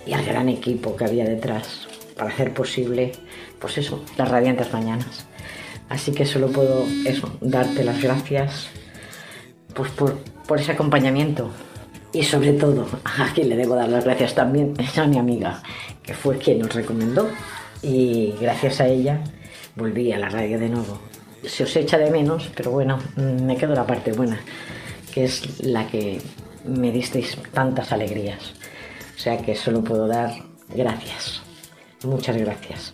y 0.07 0.13
al 0.13 0.25
gran 0.25 0.49
equipo 0.49 0.95
que 0.95 1.05
había 1.05 1.23
detrás 1.23 1.87
para 2.17 2.31
hacer 2.31 2.55
posible, 2.55 3.11
pues 3.59 3.77
eso, 3.77 4.03
las 4.17 4.27
radiantes 4.27 4.73
mañanas. 4.73 5.27
Así 5.89 6.11
que 6.11 6.25
solo 6.25 6.47
puedo 6.47 6.83
eso, 7.05 7.37
darte 7.39 7.83
las 7.83 8.01
gracias 8.01 8.69
pues 9.75 9.91
por, 9.91 10.17
por 10.47 10.59
ese 10.59 10.71
acompañamiento. 10.71 11.51
Y 12.11 12.23
sobre 12.23 12.53
todo, 12.53 12.87
a 13.03 13.31
quien 13.35 13.49
le 13.49 13.57
debo 13.57 13.75
dar 13.75 13.89
las 13.89 14.03
gracias 14.03 14.33
también 14.33 14.73
es 14.79 14.97
a 14.97 15.05
mi 15.05 15.19
amiga, 15.19 15.61
que 16.01 16.15
fue 16.15 16.39
quien 16.39 16.59
nos 16.59 16.73
recomendó. 16.73 17.29
Y 17.83 18.33
gracias 18.41 18.81
a 18.81 18.87
ella 18.87 19.21
volví 19.75 20.11
a 20.11 20.17
la 20.17 20.29
radio 20.29 20.57
de 20.57 20.69
nuevo. 20.69 20.97
Se 21.43 21.63
os 21.63 21.75
echa 21.75 21.99
de 21.99 22.09
menos, 22.09 22.49
pero 22.55 22.71
bueno, 22.71 22.97
me 23.17 23.55
quedo 23.55 23.75
la 23.75 23.85
parte 23.85 24.13
buena, 24.13 24.39
que 25.13 25.25
es 25.25 25.63
la 25.63 25.85
que 25.85 26.19
me 26.67 26.91
disteis 26.91 27.37
tantas 27.53 27.91
alegrías. 27.91 28.53
O 29.15 29.19
sea 29.19 29.37
que 29.37 29.55
solo 29.55 29.83
puedo 29.83 30.07
dar 30.07 30.31
gracias. 30.69 31.41
Muchas 32.03 32.37
gracias. 32.37 32.93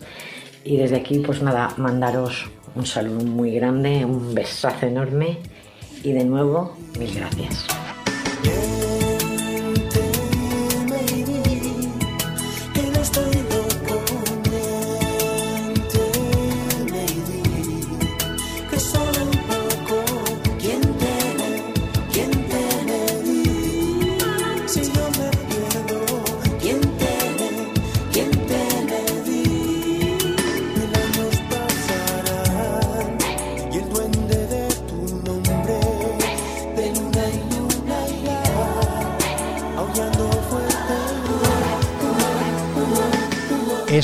Y 0.64 0.78
desde 0.78 0.98
aquí, 0.98 1.20
pues 1.20 1.42
nada, 1.42 1.74
mandaros 1.78 2.50
un 2.76 2.86
saludo 2.86 3.24
muy 3.24 3.52
grande, 3.52 4.06
un 4.06 4.34
besazo 4.34 4.86
enorme 4.86 5.40
y 6.04 6.14
de 6.14 6.24
nuevo, 6.24 6.78
mil 6.98 7.14
gracias. 7.14 7.66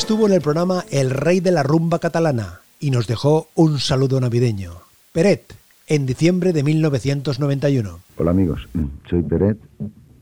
Estuvo 0.07 0.25
en 0.25 0.35
el 0.35 0.41
programa 0.41 0.85
El 0.89 1.09
Rey 1.09 1.41
de 1.41 1.51
la 1.51 1.63
Rumba 1.63 1.99
Catalana 1.99 2.61
y 2.79 2.91
nos 2.91 3.07
dejó 3.07 3.47
un 3.55 3.77
saludo 3.77 4.21
navideño. 4.21 4.71
Peret, 5.11 5.53
en 5.85 6.05
diciembre 6.05 6.53
de 6.53 6.63
1991. 6.63 7.99
Hola 8.15 8.31
amigos, 8.31 8.69
soy 9.09 9.21
Peret. 9.23 9.57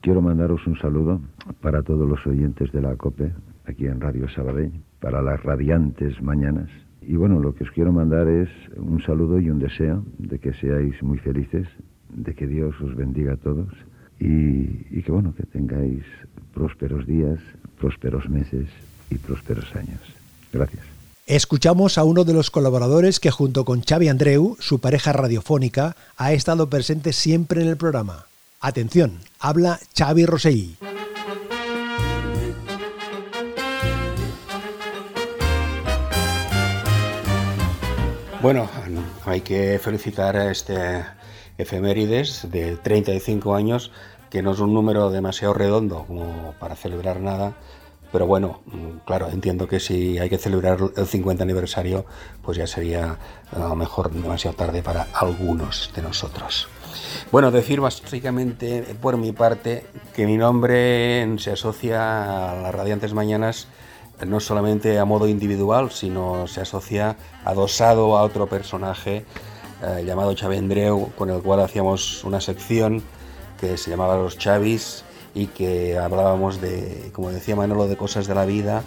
Quiero 0.01 0.23
mandaros 0.23 0.65
un 0.65 0.75
saludo 0.79 1.21
para 1.61 1.83
todos 1.83 2.09
los 2.09 2.25
oyentes 2.25 2.71
de 2.71 2.81
la 2.81 2.95
COPE, 2.95 3.31
aquí 3.67 3.85
en 3.85 4.01
Radio 4.01 4.27
Sabadell, 4.27 4.71
para 4.99 5.21
las 5.21 5.43
radiantes 5.43 6.19
mañanas. 6.19 6.71
Y 7.03 7.15
bueno, 7.15 7.39
lo 7.39 7.53
que 7.53 7.65
os 7.65 7.69
quiero 7.69 7.91
mandar 7.91 8.27
es 8.27 8.49
un 8.77 9.03
saludo 9.03 9.39
y 9.39 9.51
un 9.51 9.59
deseo 9.59 10.03
de 10.17 10.39
que 10.39 10.51
seáis 10.53 10.95
muy 11.03 11.19
felices, 11.19 11.67
de 12.09 12.33
que 12.33 12.47
Dios 12.47 12.73
os 12.81 12.95
bendiga 12.95 13.33
a 13.33 13.37
todos 13.37 13.69
y, 14.19 14.87
y 14.89 15.03
que 15.05 15.11
bueno, 15.11 15.35
que 15.35 15.43
tengáis 15.43 16.01
prósperos 16.55 17.05
días, 17.05 17.37
prósperos 17.77 18.27
meses 18.27 18.67
y 19.09 19.17
prósperos 19.17 19.73
años. 19.75 20.01
Gracias. 20.51 20.83
Escuchamos 21.27 21.97
a 21.97 22.03
uno 22.03 22.23
de 22.23 22.33
los 22.33 22.51
colaboradores 22.51 23.19
que 23.19 23.31
junto 23.31 23.65
con 23.65 23.81
Xavi 23.81 24.09
Andreu, 24.09 24.57
su 24.59 24.79
pareja 24.79 25.11
radiofónica, 25.11 25.95
ha 26.17 26.33
estado 26.33 26.69
presente 26.69 27.13
siempre 27.13 27.63
en 27.63 27.67
el 27.67 27.77
programa. 27.77 28.27
Atención, 28.59 29.19
habla 29.39 29.79
Xavi 29.97 30.25
Rosell. 30.25 30.77
Bueno, 38.41 38.69
hay 39.25 39.41
que 39.41 39.79
felicitar 39.79 40.37
a 40.37 40.51
este 40.51 41.03
efemérides 41.57 42.47
de 42.51 42.77
35 42.77 43.55
años, 43.55 43.91
que 44.29 44.43
no 44.43 44.51
es 44.51 44.59
un 44.59 44.75
número 44.75 45.09
demasiado 45.09 45.55
redondo 45.55 46.05
como 46.05 46.53
para 46.59 46.75
celebrar 46.75 47.19
nada, 47.19 47.55
pero 48.11 48.27
bueno, 48.27 48.61
claro, 49.05 49.29
entiendo 49.29 49.67
que 49.67 49.79
si 49.79 50.17
hay 50.17 50.29
que 50.29 50.37
celebrar 50.37 50.79
el 50.95 51.05
50 51.05 51.43
aniversario, 51.43 52.05
pues 52.41 52.57
ya 52.57 52.67
sería 52.67 53.17
a 53.51 53.59
lo 53.59 53.75
mejor 53.75 54.11
demasiado 54.11 54.55
tarde 54.55 54.81
para 54.81 55.07
algunos 55.13 55.91
de 55.95 56.01
nosotros. 56.01 56.67
Bueno, 57.31 57.51
decir 57.51 57.81
básicamente 57.81 58.95
por 59.01 59.17
mi 59.17 59.31
parte 59.31 59.85
que 60.15 60.25
mi 60.25 60.37
nombre 60.37 61.27
se 61.39 61.51
asocia 61.51 62.51
a 62.51 62.55
las 62.61 62.73
Radiantes 62.73 63.13
Mañanas 63.13 63.67
no 64.25 64.39
solamente 64.39 64.97
a 64.97 65.05
modo 65.05 65.27
individual, 65.27 65.91
sino 65.91 66.47
se 66.47 66.61
asocia 66.61 67.17
adosado 67.43 68.17
a 68.17 68.23
otro 68.23 68.47
personaje 68.47 69.25
eh, 69.83 70.03
llamado 70.05 70.33
Chavendreu, 70.33 71.11
con 71.17 71.29
el 71.29 71.41
cual 71.41 71.59
hacíamos 71.59 72.23
una 72.23 72.39
sección 72.39 73.03
que 73.59 73.77
se 73.77 73.89
llamaba 73.89 74.15
Los 74.15 74.37
Chavis 74.37 75.03
y 75.35 75.47
que 75.47 75.97
hablábamos 75.97 76.61
de, 76.61 77.11
como 77.13 77.29
decía 77.29 77.55
Manolo, 77.55 77.87
de 77.87 77.97
cosas 77.97 78.25
de 78.25 78.33
la 78.33 78.45
vida, 78.45 78.83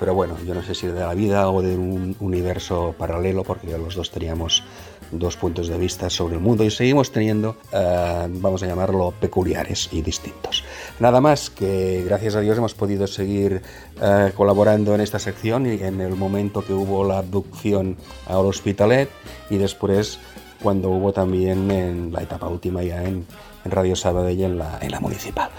pero 0.00 0.14
bueno, 0.14 0.36
yo 0.44 0.52
no 0.52 0.62
sé 0.64 0.74
si 0.74 0.88
de 0.88 0.98
la 0.98 1.14
vida 1.14 1.48
o 1.48 1.62
de 1.62 1.76
un 1.76 2.16
universo 2.18 2.92
paralelo, 2.98 3.44
porque 3.44 3.78
los 3.78 3.94
dos 3.94 4.10
teníamos 4.10 4.64
dos 5.12 5.36
puntos 5.36 5.68
de 5.68 5.78
vista 5.78 6.10
sobre 6.10 6.34
el 6.34 6.40
mundo 6.40 6.64
y 6.64 6.70
seguimos 6.72 7.12
teniendo, 7.12 7.56
eh, 7.72 8.26
vamos 8.28 8.64
a 8.64 8.66
llamarlo, 8.66 9.14
peculiares 9.20 9.90
y 9.92 10.02
distintos. 10.02 10.64
Nada 10.98 11.20
más 11.20 11.50
que 11.50 12.02
gracias 12.04 12.34
a 12.34 12.40
Dios 12.40 12.58
hemos 12.58 12.74
podido 12.74 13.06
seguir 13.06 13.62
eh, 14.00 14.32
colaborando 14.34 14.96
en 14.96 15.02
esta 15.02 15.20
sección 15.20 15.66
y 15.66 15.82
en 15.82 16.00
el 16.00 16.16
momento 16.16 16.64
que 16.64 16.72
hubo 16.72 17.04
la 17.04 17.18
abducción 17.18 17.96
al 18.26 18.46
Hospitalet 18.46 19.08
y 19.50 19.58
después 19.58 20.18
cuando 20.60 20.90
hubo 20.90 21.12
también 21.12 21.70
en 21.70 22.12
la 22.12 22.22
etapa 22.22 22.48
última 22.48 22.82
ya 22.82 23.04
en, 23.04 23.24
en 23.64 23.70
Radio 23.70 23.96
Sabadell 23.96 24.42
en 24.42 24.58
la, 24.58 24.78
en 24.80 24.90
la 24.90 25.00
municipal. 25.00 25.50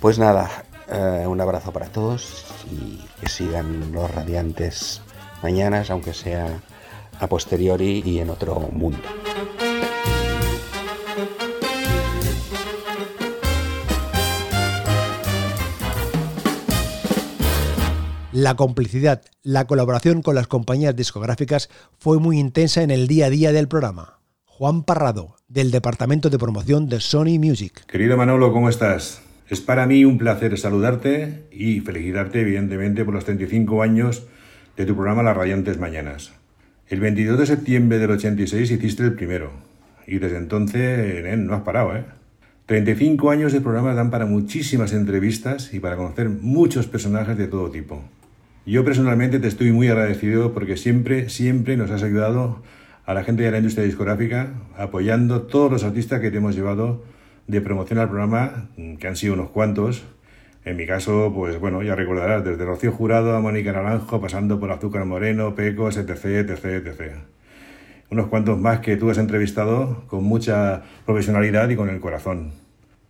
Pues 0.00 0.18
nada, 0.18 0.50
eh, 0.88 1.24
un 1.26 1.40
abrazo 1.40 1.72
para 1.72 1.86
todos 1.86 2.44
y 2.70 3.00
que 3.20 3.28
sigan 3.28 3.92
los 3.92 4.10
radiantes 4.10 5.00
mañanas, 5.42 5.90
aunque 5.90 6.14
sea 6.14 6.60
a 7.18 7.26
posteriori 7.26 8.02
y 8.04 8.18
en 8.18 8.30
otro 8.30 8.60
mundo. 8.72 8.98
La 18.32 18.56
complicidad, 18.56 19.22
la 19.42 19.66
colaboración 19.66 20.22
con 20.22 20.34
las 20.34 20.46
compañías 20.46 20.96
discográficas 20.96 21.68
fue 21.98 22.18
muy 22.18 22.38
intensa 22.38 22.82
en 22.82 22.90
el 22.90 23.06
día 23.06 23.26
a 23.26 23.30
día 23.30 23.52
del 23.52 23.68
programa. 23.68 24.21
Juan 24.62 24.84
Parrado, 24.84 25.34
del 25.48 25.72
Departamento 25.72 26.30
de 26.30 26.38
Promoción 26.38 26.88
de 26.88 27.00
Sony 27.00 27.40
Music. 27.40 27.84
Querido 27.86 28.16
Manolo, 28.16 28.52
¿cómo 28.52 28.68
estás? 28.68 29.20
Es 29.48 29.60
para 29.60 29.88
mí 29.88 30.04
un 30.04 30.18
placer 30.18 30.56
saludarte 30.56 31.48
y 31.50 31.80
felicitarte, 31.80 32.42
evidentemente, 32.42 33.04
por 33.04 33.12
los 33.12 33.24
35 33.24 33.82
años 33.82 34.24
de 34.76 34.86
tu 34.86 34.94
programa 34.94 35.24
Las 35.24 35.36
Radiantes 35.36 35.80
Mañanas. 35.80 36.32
El 36.86 37.00
22 37.00 37.40
de 37.40 37.46
septiembre 37.46 37.98
del 37.98 38.12
86 38.12 38.70
hiciste 38.70 39.02
el 39.02 39.14
primero 39.14 39.50
y 40.06 40.20
desde 40.20 40.36
entonces 40.36 41.24
eh, 41.24 41.36
no 41.36 41.54
has 41.54 41.62
parado, 41.62 41.96
¿eh? 41.96 42.04
35 42.66 43.32
años 43.32 43.52
de 43.52 43.62
programa 43.62 43.94
dan 43.94 44.12
para 44.12 44.26
muchísimas 44.26 44.92
entrevistas 44.92 45.74
y 45.74 45.80
para 45.80 45.96
conocer 45.96 46.28
muchos 46.28 46.86
personajes 46.86 47.36
de 47.36 47.48
todo 47.48 47.68
tipo. 47.68 48.04
Yo 48.64 48.84
personalmente 48.84 49.40
te 49.40 49.48
estoy 49.48 49.72
muy 49.72 49.88
agradecido 49.88 50.54
porque 50.54 50.76
siempre, 50.76 51.30
siempre 51.30 51.76
nos 51.76 51.90
has 51.90 52.04
ayudado 52.04 52.62
a 53.04 53.14
la 53.14 53.24
gente 53.24 53.42
de 53.42 53.50
la 53.50 53.58
industria 53.58 53.84
discográfica 53.84 54.54
apoyando 54.76 55.42
todos 55.42 55.70
los 55.70 55.84
artistas 55.84 56.20
que 56.20 56.30
te 56.30 56.36
hemos 56.38 56.54
llevado 56.54 57.02
de 57.46 57.60
promoción 57.60 57.98
al 57.98 58.08
programa, 58.08 58.68
que 58.98 59.08
han 59.08 59.16
sido 59.16 59.34
unos 59.34 59.50
cuantos. 59.50 60.04
En 60.64 60.76
mi 60.76 60.86
caso, 60.86 61.32
pues 61.34 61.58
bueno, 61.58 61.82
ya 61.82 61.96
recordarás, 61.96 62.44
desde 62.44 62.64
Rocío 62.64 62.92
Jurado 62.92 63.34
a 63.34 63.40
Mónica 63.40 63.72
Naranjo, 63.72 64.20
pasando 64.20 64.60
por 64.60 64.70
Azúcar 64.70 65.04
Moreno, 65.04 65.54
Pecos, 65.56 65.96
etc, 65.96 66.24
etc, 66.48 66.64
etc. 66.86 67.14
Unos 68.10 68.28
cuantos 68.28 68.58
más 68.58 68.78
que 68.80 68.96
tú 68.96 69.10
has 69.10 69.18
entrevistado 69.18 70.04
con 70.06 70.22
mucha 70.22 70.82
profesionalidad 71.04 71.68
y 71.70 71.76
con 71.76 71.88
el 71.88 71.98
corazón. 71.98 72.52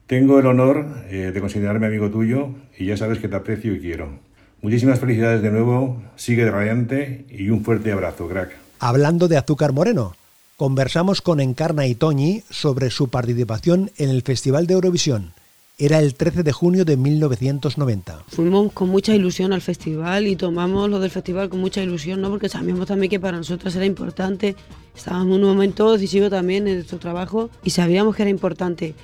Tengo 0.06 0.38
el 0.38 0.46
honor 0.46 0.87
eh, 1.11 1.30
de 1.32 1.40
considerarme 1.40 1.87
amigo 1.87 2.11
tuyo 2.11 2.50
y 2.78 2.87
ya 2.87 2.96
sabes 2.96 3.18
que 3.18 3.28
te 3.28 3.37
aprecio 3.37 3.75
y 3.75 3.80
quiero. 3.80 4.18
Muchísimas 4.62 5.00
felicidades 5.00 5.42
de 5.42 5.50
nuevo, 5.50 6.02
sigue 6.16 6.50
radiante 6.50 7.26
y 7.28 7.50
un 7.50 7.64
fuerte 7.64 7.92
abrazo, 7.92 8.28
crack. 8.28 8.52
Hablando 8.84 9.28
de 9.28 9.36
Azúcar 9.36 9.72
Moreno, 9.72 10.16
conversamos 10.56 11.22
con 11.22 11.38
Encarna 11.38 11.86
y 11.86 11.94
Toñi 11.94 12.42
sobre 12.50 12.90
su 12.90 13.06
participación 13.06 13.92
en 13.96 14.10
el 14.10 14.22
Festival 14.22 14.66
de 14.66 14.74
Eurovisión. 14.74 15.34
Era 15.78 16.00
el 16.00 16.16
13 16.16 16.42
de 16.42 16.50
junio 16.50 16.84
de 16.84 16.96
1990. 16.96 18.24
Fuimos 18.26 18.72
con 18.72 18.88
mucha 18.88 19.14
ilusión 19.14 19.52
al 19.52 19.60
festival 19.60 20.26
y 20.26 20.34
tomamos 20.34 20.90
lo 20.90 20.98
del 20.98 21.12
festival 21.12 21.48
con 21.48 21.60
mucha 21.60 21.80
ilusión, 21.80 22.20
¿no? 22.20 22.30
porque 22.30 22.48
sabíamos 22.48 22.88
también 22.88 23.08
que 23.08 23.20
para 23.20 23.36
nosotras 23.36 23.76
era 23.76 23.86
importante. 23.86 24.56
Estábamos 24.96 25.36
en 25.36 25.44
un 25.44 25.50
momento 25.50 25.92
decisivo 25.92 26.28
también 26.28 26.66
en 26.66 26.74
nuestro 26.74 26.98
trabajo 26.98 27.50
y 27.62 27.70
sabíamos 27.70 28.16
que 28.16 28.22
era 28.22 28.30
importante. 28.30 28.96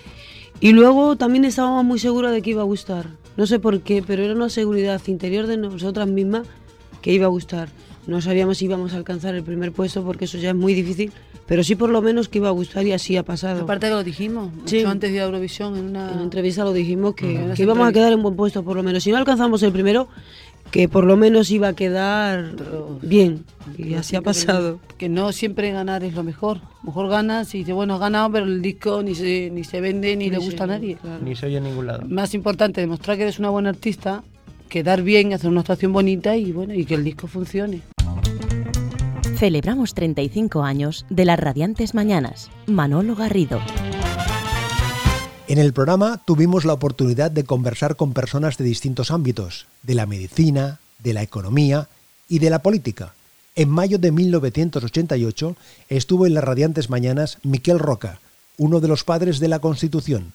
Y 0.59 0.73
luego 0.73 1.15
también 1.15 1.45
estábamos 1.45 1.85
muy 1.85 2.01
seguros 2.01 2.33
de 2.33 2.43
que 2.43 2.51
iba 2.51 2.63
a 2.63 2.65
gustar. 2.65 3.07
No 3.37 3.47
sé 3.47 3.61
por 3.61 3.81
qué, 3.83 4.03
pero 4.05 4.25
era 4.25 4.35
una 4.35 4.49
seguridad 4.49 5.01
interior 5.07 5.47
de 5.47 5.57
nosotras 5.57 6.09
mismas 6.09 6.49
que 7.01 7.13
iba 7.13 7.27
a 7.27 7.29
gustar. 7.29 7.69
No 8.09 8.23
sabíamos 8.23 8.57
si 8.59 8.65
íbamos 8.65 8.95
a 8.95 8.97
alcanzar 8.97 9.35
el 9.35 9.43
primer 9.45 9.71
puesto 9.71 10.03
porque 10.03 10.25
eso 10.25 10.39
ya 10.39 10.49
es 10.51 10.57
muy 10.57 10.73
difícil, 10.73 11.13
pero 11.47 11.63
sí 11.63 11.75
por 11.77 11.91
lo 11.91 12.01
menos 12.01 12.29
que 12.31 12.39
iba 12.39 12.49
a 12.49 12.53
gustar 12.53 12.87
y 12.87 12.93
así 12.93 13.17
ha 13.19 13.23
pasado. 13.23 13.63
Aparte 13.65 13.87
que 13.89 13.93
lo 13.93 14.03
dijimos, 14.03 14.51
Sí. 14.65 14.79
mucho 14.79 14.89
antes 14.89 15.13
de 15.13 15.19
Eurovisión, 15.19 15.77
en 15.77 15.85
una, 15.91 16.09
En 16.09 16.15
una 16.15 16.23
entrevista 16.25 16.65
lo 16.65 16.73
dijimos 16.73 17.15
que, 17.15 17.53
que 17.55 17.63
íbamos 17.63 17.87
a 17.87 17.93
quedar 17.93 18.13
en 18.15 18.23
buen 18.23 18.35
puesto 18.35 18.63
por 18.65 18.77
lo 18.77 18.83
menos. 18.83 19.03
Si 19.05 19.11
no 19.11 19.19
alcanzamos 19.19 19.63
el 19.63 19.73
primero, 19.73 20.09
que 20.71 20.89
por 20.89 21.05
lo 21.05 21.19
menos 21.19 21.51
iba 21.51 21.69
a 21.69 21.73
quedar 21.75 22.53
bien. 23.03 23.45
Y 23.77 23.93
así 23.93 24.17
ha 24.17 24.23
pasado. 24.23 24.81
Que 24.97 25.11
no 25.11 25.31
siempre 25.33 25.71
ganar 25.71 26.03
es 26.03 26.15
lo 26.15 26.25
mejor. 26.25 26.61
Mejor 26.83 27.09
ganas 27.11 27.55
y 27.55 27.59
dices, 27.59 27.75
bueno, 27.75 27.95
has 27.95 28.01
ganado, 28.01 28.33
pero 28.33 28.47
el 28.47 28.63
disco 28.63 29.03
ni 29.03 29.15
se, 29.15 29.51
ni 29.51 29.65
se 29.65 29.83
vende 29.83 30.17
ni, 30.17 30.25
Ni 30.25 30.31
le 30.31 30.39
se 30.41 30.45
gusta 30.47 30.65
a 30.65 30.67
nadie. 30.69 30.97
Ni 31.23 31.37
se 31.37 31.45
oye 31.45 31.59
en 31.59 31.65
ningún 31.65 31.87
lado. 31.87 32.07
Más 32.09 32.33
importante, 32.33 32.81
demostrar 32.81 33.19
que 33.19 33.25
eres 33.25 33.39
una 33.39 33.51
buena 33.51 33.69
artista, 33.69 34.23
quedar 34.71 35.03
bien, 35.03 35.33
hacer 35.35 35.51
una 35.51 35.61
actuación 35.61 35.93
bonita 35.93 36.37
y 36.39 36.53
bueno, 36.53 36.73
y 36.75 36.85
que 36.87 36.95
el 36.95 37.05
disco 37.05 37.27
funcione. 37.27 37.83
Celebramos 39.39 39.95
35 39.95 40.65
años 40.65 41.07
de 41.11 41.25
las 41.25 41.39
radiantes 41.39 41.95
mañanas. 41.95 42.51
Manolo 42.67 43.15
Garrido. 43.15 43.61
En 45.47 45.59
el 45.59 45.73
programa 45.73 46.21
tuvimos 46.25 46.65
la 46.65 46.73
oportunidad 46.73 47.31
de 47.31 47.45
conversar 47.45 47.95
con 47.95 48.15
personas 48.15 48.59
de 48.59 48.65
distintos 48.65 49.13
ámbitos, 49.13 49.69
de 49.85 49.95
la 49.95 50.07
medicina, 50.07 50.81
de 50.99 51.13
la 51.13 51.23
economía 51.23 51.87
y 52.29 52.41
de 52.41 52.51
la 52.51 52.63
política. 52.63 53.15
En 53.55 53.69
mayo 53.69 53.99
de 53.99 54.11
1988 54.11 55.55
estuvo 55.89 56.27
en 56.27 56.35
las 56.35 56.43
radiantes 56.43 56.91
mañanas 56.91 57.39
Miquel 57.45 57.79
Roca, 57.79 58.19
uno 58.57 58.81
de 58.81 58.89
los 58.89 59.05
padres 59.05 59.39
de 59.39 59.47
la 59.47 59.61
Constitución. 59.61 60.33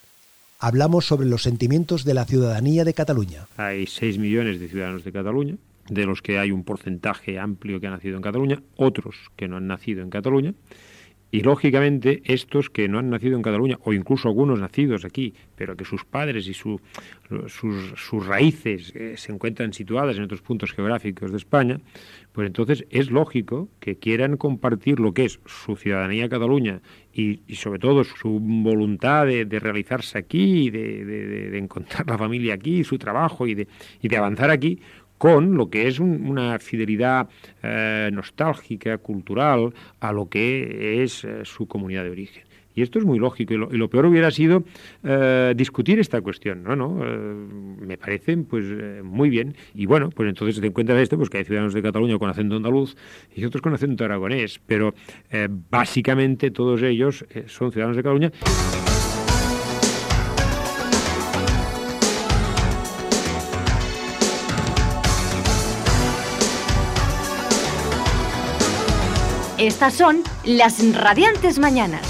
Hablamos 0.60 1.08
sobre 1.08 1.28
los 1.28 1.44
sentimientos 1.44 2.06
de 2.06 2.14
la 2.14 2.24
ciudadanía 2.24 2.86
de 2.86 2.94
Cataluña. 2.94 3.48
Hay 3.58 3.86
6 3.86 4.18
millones 4.18 4.62
de 4.62 4.70
ciudadanos 4.70 5.04
de 5.04 5.12
Cataluña, 5.12 5.58
de 5.90 6.06
los 6.06 6.22
que 6.22 6.40
hay 6.40 6.52
un 6.52 6.64
porcentaje 6.64 7.40
amplio 7.40 7.80
que 7.80 7.88
ha 7.88 7.92
nacido 7.92 8.16
en 8.16 8.22
Cataluña, 8.22 8.62
otros 8.76 9.16
que 9.36 9.48
no 9.48 9.58
han 9.58 9.68
nacido 9.68 10.02
en 10.02 10.10
Cataluña. 10.10 10.54
Y 11.34 11.42
lógicamente 11.42 12.22
estos 12.26 12.70
que 12.70 12.88
no 12.88 13.00
han 13.00 13.10
nacido 13.10 13.36
en 13.36 13.42
Cataluña, 13.42 13.80
o 13.82 13.92
incluso 13.92 14.28
algunos 14.28 14.60
nacidos 14.60 15.04
aquí, 15.04 15.34
pero 15.56 15.76
que 15.76 15.84
sus 15.84 16.06
padres 16.06 16.48
y 16.48 16.54
su, 16.54 16.80
sus, 17.48 18.00
sus, 18.00 18.28
raíces 18.28 18.94
eh, 18.96 19.16
se 19.18 19.32
encuentran 19.32 19.74
situadas 19.74 20.16
en 20.16 20.22
otros 20.22 20.44
puntos 20.44 20.74
geográficos 20.74 21.32
de 21.32 21.38
España, 21.38 21.80
pues 22.34 22.46
entonces 22.46 22.86
es 22.92 23.10
lógico 23.10 23.68
que 23.80 23.98
quieran 23.98 24.38
compartir 24.38 25.00
lo 25.00 25.16
que 25.16 25.26
es 25.26 25.40
su 25.48 25.76
ciudadanía 25.76 26.30
Cataluña 26.30 26.82
y, 27.12 27.40
sobre 27.56 27.80
todo 27.80 28.04
su 28.04 28.40
voluntad 28.40 29.26
de, 29.26 29.46
de 29.46 29.60
realizarse 29.60 30.20
aquí, 30.20 30.70
de, 30.70 31.04
de, 31.04 31.50
de, 31.50 31.58
encontrar 31.58 32.08
la 32.08 32.18
familia 32.18 32.54
aquí, 32.54 32.84
su 32.84 33.00
trabajo 33.00 33.48
y 33.48 33.56
de, 33.56 33.68
y 34.02 34.08
de 34.08 34.18
avanzar 34.18 34.52
aquí, 34.52 34.80
con 35.24 35.56
lo 35.56 35.70
que 35.70 35.88
es 35.88 36.02
un, 36.02 36.28
una 36.28 36.60
fidelidad 36.60 37.30
eh, 37.62 38.10
nostálgica, 38.12 38.98
cultural, 38.98 39.74
a 40.02 40.12
lo 40.12 40.28
que 40.28 41.02
es 41.02 41.24
eh, 41.24 41.46
su 41.46 41.66
comunidad 41.66 42.04
de 42.04 42.10
origen. 42.10 42.44
Y 42.76 42.82
esto 42.82 43.00
es 43.00 43.06
muy 43.06 43.20
lógico. 43.20 43.54
Y 43.54 43.58
lo, 43.78 43.90
peor 43.90 44.08
hubiera 44.08 44.32
sido 44.32 44.66
eh, 45.02 45.54
discutir 45.56 45.98
esta 45.98 46.20
cuestión. 46.20 46.62
No, 46.64 46.76
no. 46.76 46.90
Me 46.90 47.98
parece 47.98 48.36
pues 48.36 48.66
muy 49.02 49.30
bien. 49.30 49.56
Y 49.74 49.86
bueno, 49.86 50.10
pues 50.10 50.28
entonces 50.28 50.60
te 50.60 50.68
encuentras 50.68 51.00
esto, 51.00 51.16
pues 51.16 51.30
que 51.30 51.38
hay 51.38 51.46
ciudadanos 51.46 51.74
de 51.74 51.82
Cataluña 51.82 52.20
con 52.20 52.30
acento 52.30 52.58
andaluz 52.58 52.98
y 53.34 53.46
otros 53.46 53.62
con 53.62 53.74
acento 53.74 54.04
aragonés. 54.04 54.60
Pero 54.66 54.94
básicamente 55.70 56.52
todos 56.52 56.82
ellos 56.82 57.24
son 57.46 57.72
ciudadanos 57.72 57.96
de 57.96 58.04
Cataluña. 58.04 58.32
Estas 69.64 69.94
son 69.94 70.24
las 70.44 70.94
radiantes 70.94 71.58
mañanas. 71.58 72.06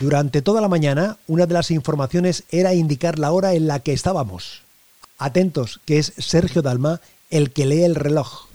Durante 0.00 0.40
toda 0.40 0.62
la 0.62 0.68
mañana, 0.68 1.18
una 1.26 1.44
de 1.44 1.52
las 1.52 1.70
informaciones 1.70 2.44
era 2.50 2.72
indicar 2.72 3.18
la 3.18 3.32
hora 3.32 3.52
en 3.52 3.66
la 3.66 3.80
que 3.80 3.92
estábamos. 3.92 4.62
Atentos, 5.18 5.82
que 5.84 5.98
es 5.98 6.14
Sergio 6.16 6.62
Dalma 6.62 7.02
el 7.28 7.52
que 7.52 7.66
lee 7.66 7.84
el 7.84 7.94
reloj. 7.94 8.46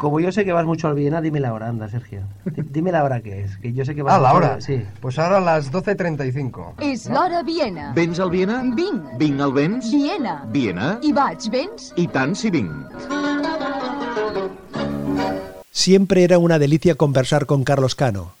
Como 0.00 0.18
yo 0.18 0.32
sé 0.32 0.46
que 0.46 0.52
vas 0.52 0.64
mucho 0.64 0.88
al 0.88 0.94
Viena, 0.94 1.20
dime 1.20 1.40
la 1.40 1.52
hora, 1.52 1.68
anda, 1.68 1.86
Sergio. 1.90 2.22
D- 2.46 2.64
Dime 2.70 2.90
la 2.90 3.04
hora 3.04 3.20
que 3.20 3.42
es, 3.42 3.58
que 3.58 3.74
yo 3.74 3.84
sé 3.84 3.94
que 3.94 4.00
vas 4.02 4.14
Ah, 4.14 4.18
la 4.18 4.32
hora. 4.32 4.58
Sí. 4.62 4.82
Pues 4.98 5.18
ahora 5.18 5.36
a 5.36 5.40
las 5.40 5.70
12.35. 5.70 6.76
És 6.80 7.04
l'hora 7.10 7.42
Viena. 7.42 7.92
Vens 7.94 8.18
al 8.18 8.30
Viena? 8.30 8.62
Vinc. 8.74 9.18
Vinc 9.18 9.40
al 9.40 9.52
vens? 9.52 9.90
Viena. 9.92 10.46
Viena? 10.50 10.98
I 11.02 11.12
vaig, 11.12 11.50
vens? 11.52 11.92
I 11.96 12.06
tant 12.08 12.34
si 12.34 12.48
vinc. 12.50 12.72
Siempre 15.70 16.24
era 16.24 16.38
una 16.38 16.58
delicia 16.58 16.94
conversar 16.94 17.44
con 17.46 17.64
Carlos 17.64 17.94
Cano. 17.94 18.32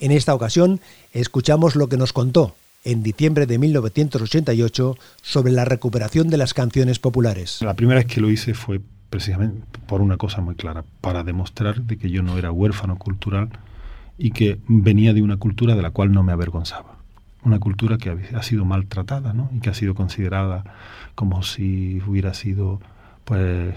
En 0.00 0.12
esta 0.12 0.34
ocasión, 0.34 0.80
escuchamos 1.12 1.74
lo 1.74 1.88
que 1.88 1.96
nos 1.96 2.12
contó 2.12 2.54
en 2.84 3.02
diciembre 3.02 3.46
de 3.46 3.58
1988 3.58 4.96
sobre 5.22 5.50
la 5.52 5.64
recuperación 5.64 6.28
de 6.28 6.36
las 6.36 6.54
canciones 6.54 7.00
populares. 7.00 7.58
La 7.60 7.74
primera 7.74 7.98
vez 8.00 8.06
que 8.06 8.20
lo 8.20 8.30
hice 8.30 8.54
fue 8.54 8.80
precisamente 9.10 9.64
por 9.86 10.00
una 10.00 10.16
cosa 10.16 10.40
muy 10.40 10.54
clara, 10.54 10.84
para 11.00 11.22
demostrar 11.24 11.82
de 11.82 11.96
que 11.96 12.10
yo 12.10 12.22
no 12.22 12.36
era 12.38 12.52
huérfano 12.52 12.96
cultural 12.96 13.48
y 14.18 14.30
que 14.32 14.58
venía 14.68 15.12
de 15.14 15.22
una 15.22 15.36
cultura 15.36 15.74
de 15.74 15.82
la 15.82 15.90
cual 15.90 16.12
no 16.12 16.22
me 16.22 16.32
avergonzaba. 16.32 16.96
Una 17.44 17.58
cultura 17.60 17.98
que 17.98 18.10
ha 18.34 18.42
sido 18.42 18.64
maltratada 18.64 19.32
¿no? 19.32 19.48
y 19.54 19.60
que 19.60 19.70
ha 19.70 19.74
sido 19.74 19.94
considerada 19.94 20.64
como 21.14 21.42
si 21.42 22.02
hubiera 22.06 22.34
sido 22.34 22.80
pues 23.24 23.74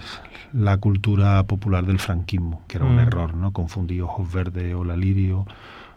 la 0.52 0.78
cultura 0.78 1.42
popular 1.44 1.84
del 1.86 1.98
franquismo, 1.98 2.62
que 2.68 2.78
era 2.78 2.86
un 2.86 2.96
Mm. 2.96 3.00
error, 3.00 3.34
¿no? 3.34 3.52
Confundir 3.52 4.00
ojos 4.02 4.32
verdes 4.32 4.74
o 4.74 4.82
la 4.82 4.96
lirio 4.96 5.46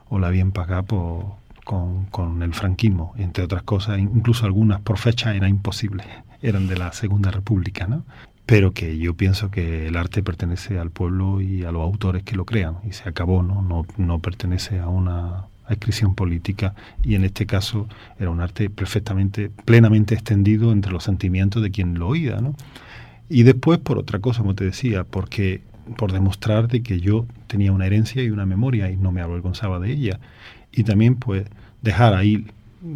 o 0.10 0.20
la 0.20 0.30
bien 0.30 0.52
pagada 0.52 0.84
por- 0.84 1.36
con, 1.64 2.06
con 2.08 2.44
el 2.44 2.54
franquismo, 2.54 3.14
entre 3.18 3.44
otras 3.46 3.64
cosas, 3.64 3.98
incluso 3.98 4.46
algunas 4.46 4.82
por 4.82 4.98
fecha 5.00 5.34
era 5.34 5.48
imposible, 5.50 6.04
eran 6.42 6.68
de 6.68 6.78
la 6.78 6.92
Segunda 6.92 7.32
República, 7.32 7.88
¿no? 7.88 8.04
Pero 8.46 8.72
que 8.72 8.98
yo 8.98 9.16
pienso 9.16 9.50
que 9.50 9.88
el 9.88 9.98
arte 9.98 10.22
pertenece 10.22 10.78
al 10.78 10.92
pueblo 10.92 11.42
y 11.42 11.64
a 11.64 11.72
los 11.72 11.82
autores 11.82 12.24
que 12.24 12.36
lo 12.36 12.46
crean, 12.46 12.76
y 12.88 12.94
se 12.94 13.10
acabó, 13.10 13.42
¿no? 13.44 13.62
No, 13.62 13.86
no 13.98 14.20
pertenece 14.20 14.80
a 14.80 14.88
una 14.88 15.46
adscripción 15.68 16.14
política, 16.14 16.76
y 17.04 17.16
en 17.16 17.26
este 17.26 17.46
caso 17.46 17.88
era 18.20 18.30
un 18.30 18.42
arte 18.42 18.70
perfectamente, 18.70 19.50
plenamente 19.66 20.14
extendido 20.14 20.72
entre 20.72 20.92
los 20.92 21.04
sentimientos 21.04 21.64
de 21.64 21.72
quien 21.72 21.98
lo 21.98 22.08
oía, 22.08 22.40
¿no? 22.40 22.56
Y 23.30 23.44
después 23.44 23.80
por 23.80 23.98
otra 23.98 24.20
cosa, 24.20 24.42
como 24.42 24.54
te 24.54 24.66
decía, 24.66 25.04
porque 25.04 25.62
por 25.98 26.12
demostrar 26.12 26.68
de 26.68 26.84
que 26.84 27.00
yo 27.00 27.26
tenía 27.48 27.72
una 27.72 27.86
herencia 27.86 28.24
y 28.24 28.30
una 28.30 28.46
memoria 28.46 28.90
y 28.90 28.98
no 28.98 29.12
me 29.12 29.22
avergonzaba 29.22 29.80
de 29.80 29.92
ella. 29.92 30.20
Y 30.72 30.84
también 30.84 31.16
pues 31.16 31.46
dejar 31.82 32.14
ahí 32.14 32.46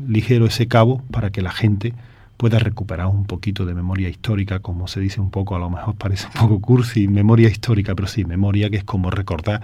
ligero 0.07 0.45
ese 0.45 0.67
cabo 0.67 1.01
para 1.12 1.29
que 1.29 1.41
la 1.41 1.51
gente 1.51 1.93
pueda 2.39 2.58
recuperar 2.58 3.08
un 3.08 3.25
poquito 3.25 3.65
de 3.65 3.73
memoria 3.73 4.08
histórica, 4.08 4.60
como 4.60 4.88
se 4.88 5.02
dice 5.02 5.19
un 5.19 5.30
poco, 5.30 5.58
a 5.58 5.60
lo 5.60 5.69
mejor 5.69 5.95
parece 5.95 6.25
un 6.28 6.47
poco 6.47 6.62
cursi, 6.62 7.10
memoria 7.10 7.49
histórica, 7.49 7.95
pero 7.95 8.08
sí, 8.08 8.23
memoria 8.23 8.69
que 8.69 8.78
es 8.78 8.86
como 8.86 9.12
recordar 9.12 9.62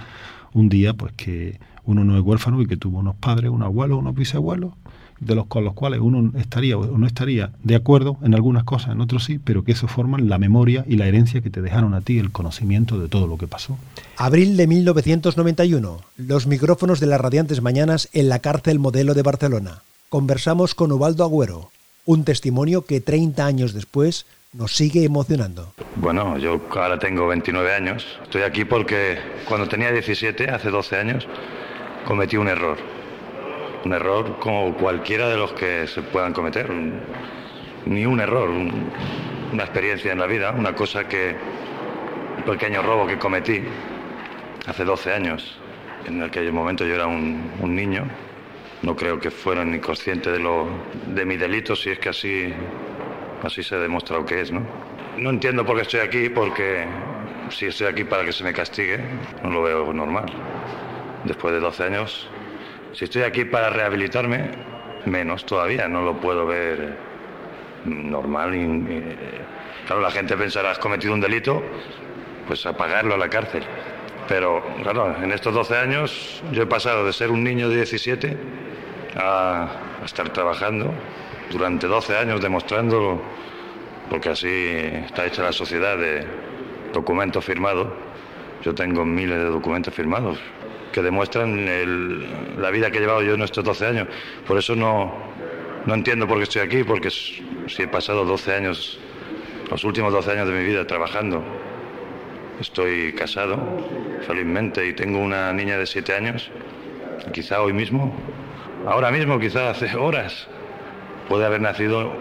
un 0.52 0.68
día 0.68 0.94
pues 0.94 1.14
que 1.14 1.58
uno 1.86 2.04
no 2.04 2.18
es 2.18 2.22
huérfano 2.22 2.62
y 2.62 2.68
que 2.68 2.76
tuvo 2.76 3.00
unos 3.00 3.16
padres, 3.16 3.50
unos 3.50 3.68
abuelos, 3.68 4.00
unos 4.00 4.14
bisabuelos, 4.14 4.74
de 5.22 5.36
los 5.36 5.46
con 5.46 5.64
los 5.64 5.74
cuales 5.74 6.02
uno 6.02 6.38
estaría 6.38 6.78
o 6.78 6.98
no 6.98 7.08
estaría 7.08 7.52
de 7.64 7.76
acuerdo 7.76 8.18
en 8.24 8.36
algunas 8.36 8.66
cosas, 8.66 8.92
en 8.92 9.00
otros 9.00 9.24
sí, 9.24 9.40
pero 9.42 9.64
que 9.64 9.72
eso 9.72 9.88
forman 9.88 10.28
la 10.28 10.38
memoria 10.38 10.84
y 10.86 10.98
la 10.98 11.08
herencia 11.08 11.40
que 11.40 11.50
te 11.50 11.62
dejaron 11.62 11.94
a 11.94 12.02
ti, 12.02 12.20
el 12.20 12.34
conocimiento 12.34 13.00
de 13.00 13.08
todo 13.08 13.26
lo 13.26 13.38
que 13.38 13.48
pasó. 13.48 13.78
Abril 14.18 14.58
de 14.58 14.68
1991. 14.68 16.02
Los 16.18 16.46
micrófonos 16.46 17.00
de 17.00 17.08
las 17.08 17.22
radiantes 17.22 17.62
mañanas 17.62 18.10
en 18.12 18.28
la 18.28 18.40
cárcel 18.40 18.80
modelo 18.80 19.14
de 19.14 19.22
Barcelona. 19.22 19.82
Conversamos 20.10 20.76
con 20.76 20.92
Ubaldo 20.92 21.24
Agüero, 21.24 21.70
un 22.06 22.24
testimonio 22.24 22.86
que 22.86 23.02
30 23.02 23.46
años 23.46 23.74
después 23.74 24.26
nos 24.54 24.76
sigue 24.76 25.04
emocionando. 25.04 25.74
Bueno, 25.96 26.38
yo 26.38 26.62
ahora 26.72 26.98
tengo 27.00 27.28
29 27.28 27.74
años. 27.74 28.06
Estoy 28.24 28.44
aquí 28.44 28.64
porque 28.66 29.18
cuando 29.48 29.68
tenía 29.68 29.92
17, 29.92 30.50
hace 30.50 30.70
12 30.70 30.96
años, 30.98 31.28
cometí 32.08 32.38
un 32.38 32.48
error. 32.48 32.78
Un 33.84 33.94
error 33.94 34.38
como 34.40 34.74
cualquiera 34.76 35.28
de 35.30 35.38
los 35.38 35.52
que 35.54 35.88
se 35.88 36.02
puedan 36.02 36.32
cometer. 36.34 36.70
Ni 37.86 38.06
un 38.06 38.20
error, 38.20 38.50
un- 38.50 38.90
una 39.52 39.64
experiencia 39.64 40.12
en 40.12 40.20
la 40.20 40.26
vida, 40.26 40.52
una 40.52 40.74
cosa 40.74 41.08
que... 41.08 41.36
Un 42.38 42.44
pequeño 42.44 42.82
robo 42.82 43.08
que 43.08 43.18
cometí 43.18 43.62
hace 44.68 44.84
12 44.86 45.14
años. 45.14 45.58
En 46.06 46.22
aquel 46.24 46.52
momento 46.52 46.86
yo 46.86 46.96
era 46.96 47.08
un, 47.08 47.52
un 47.62 47.76
niño. 47.76 48.06
No 48.84 48.96
creo 48.96 49.20
que 49.20 49.32
fuera 49.32 49.64
ni 49.66 49.80
consciente 49.80 50.32
de, 50.32 50.40
lo, 50.40 50.68
de 51.08 51.26
mi 51.26 51.38
delito, 51.38 51.76
si 51.76 51.90
es 51.90 52.00
que 52.00 52.10
así 52.10 52.54
Así 53.44 53.62
se 53.62 53.76
demuestra 53.78 54.18
lo 54.18 54.26
que 54.26 54.42
es, 54.42 54.52
¿no? 54.52 54.62
No 55.18 55.30
entiendo 55.30 55.64
por 55.66 55.76
qué 55.76 55.84
estoy 55.84 56.00
aquí, 56.00 56.30
porque 56.30 56.86
si 57.52 57.68
estoy 57.68 57.86
aquí 57.86 58.04
para 58.04 58.26
que 58.26 58.34
se 58.34 58.44
me 58.44 58.54
castigue, 58.54 58.98
no 59.44 59.52
lo 59.52 59.62
veo 59.62 59.94
normal. 59.94 60.26
Después 61.26 61.54
de 61.54 61.60
12 61.60 61.84
años, 61.84 62.28
si 62.94 63.06
estoy 63.06 63.22
aquí 63.22 63.46
para 63.46 63.70
rehabilitarme, 63.70 64.50
menos 65.06 65.46
todavía, 65.46 65.88
no 65.88 66.02
lo 66.02 66.14
puedo 66.16 66.48
ver 66.48 66.96
normal. 67.86 68.56
y- 68.56 68.62
y- 68.62 69.18
claro, 69.86 70.02
la 70.02 70.10
gente 70.12 70.36
pensará, 70.38 70.72
has 70.72 70.80
cometido 70.80 71.14
un 71.14 71.22
delito, 71.22 71.62
pues 72.48 72.66
a 72.66 72.76
pagarlo 72.76 73.14
a 73.14 73.18
la 73.18 73.30
cárcel. 73.30 73.64
Pero, 74.28 74.64
claro, 74.82 75.16
en 75.22 75.32
estos 75.32 75.54
12 75.54 75.78
años 75.78 76.44
yo 76.52 76.64
he 76.64 76.66
pasado 76.66 77.06
de 77.06 77.14
ser 77.14 77.30
un 77.32 77.44
niño 77.44 77.70
de 77.70 77.76
17 77.78 78.38
a, 79.18 79.68
estar 80.04 80.30
trabajando 80.30 80.94
durante 81.52 81.88
12 81.88 82.18
años 82.18 82.42
demostrando, 82.42 83.22
porque 84.10 84.30
así 84.30 84.48
está 84.48 85.26
hecha 85.26 85.44
la 85.44 85.52
sociedad 85.52 85.98
de 85.98 86.26
documentos 86.94 87.44
firmados. 87.44 87.88
Yo 88.64 88.74
tengo 88.74 89.06
miles 89.06 89.38
de 89.38 89.46
documentos 89.46 89.94
firmados 89.94 90.40
que 90.92 91.02
demuestran 91.02 91.66
la 92.58 92.70
vida 92.72 92.90
que 92.90 92.98
he 92.98 93.02
llevado 93.02 93.22
yo 93.22 93.36
en 93.36 93.42
estos 93.42 93.64
12 93.64 93.86
años. 93.86 94.08
Por 94.48 94.58
eso 94.58 94.76
no, 94.76 95.14
No 95.86 95.94
entiendo 95.94 96.28
por 96.28 96.38
qué 96.38 96.44
estoy 96.44 96.62
aquí, 96.64 96.84
porque 96.84 97.12
si 97.12 97.44
he 97.78 97.88
pasado 97.88 98.26
12 98.26 98.56
años, 98.56 99.00
los 99.70 99.84
últimos 99.84 100.12
12 100.12 100.32
años 100.32 100.48
de 100.48 100.54
mi 100.54 100.66
vida 100.66 100.88
trabajando. 100.88 101.44
Estoy 102.60 103.12
casado, 103.14 103.58
felizmente, 104.26 104.88
y 104.88 104.94
tengo 104.94 105.20
una 105.20 105.52
niña 105.52 105.78
de 105.78 105.86
7 105.86 106.14
años. 106.14 106.50
Quizá 107.34 107.62
hoy 107.62 107.74
mismo, 107.74 108.16
ahora 108.88 109.12
mismo, 109.12 109.40
quizá 109.40 109.70
hace 109.72 109.94
horas, 109.98 110.48
puede 111.28 111.46
haber 111.46 111.60
nacido 111.60 112.14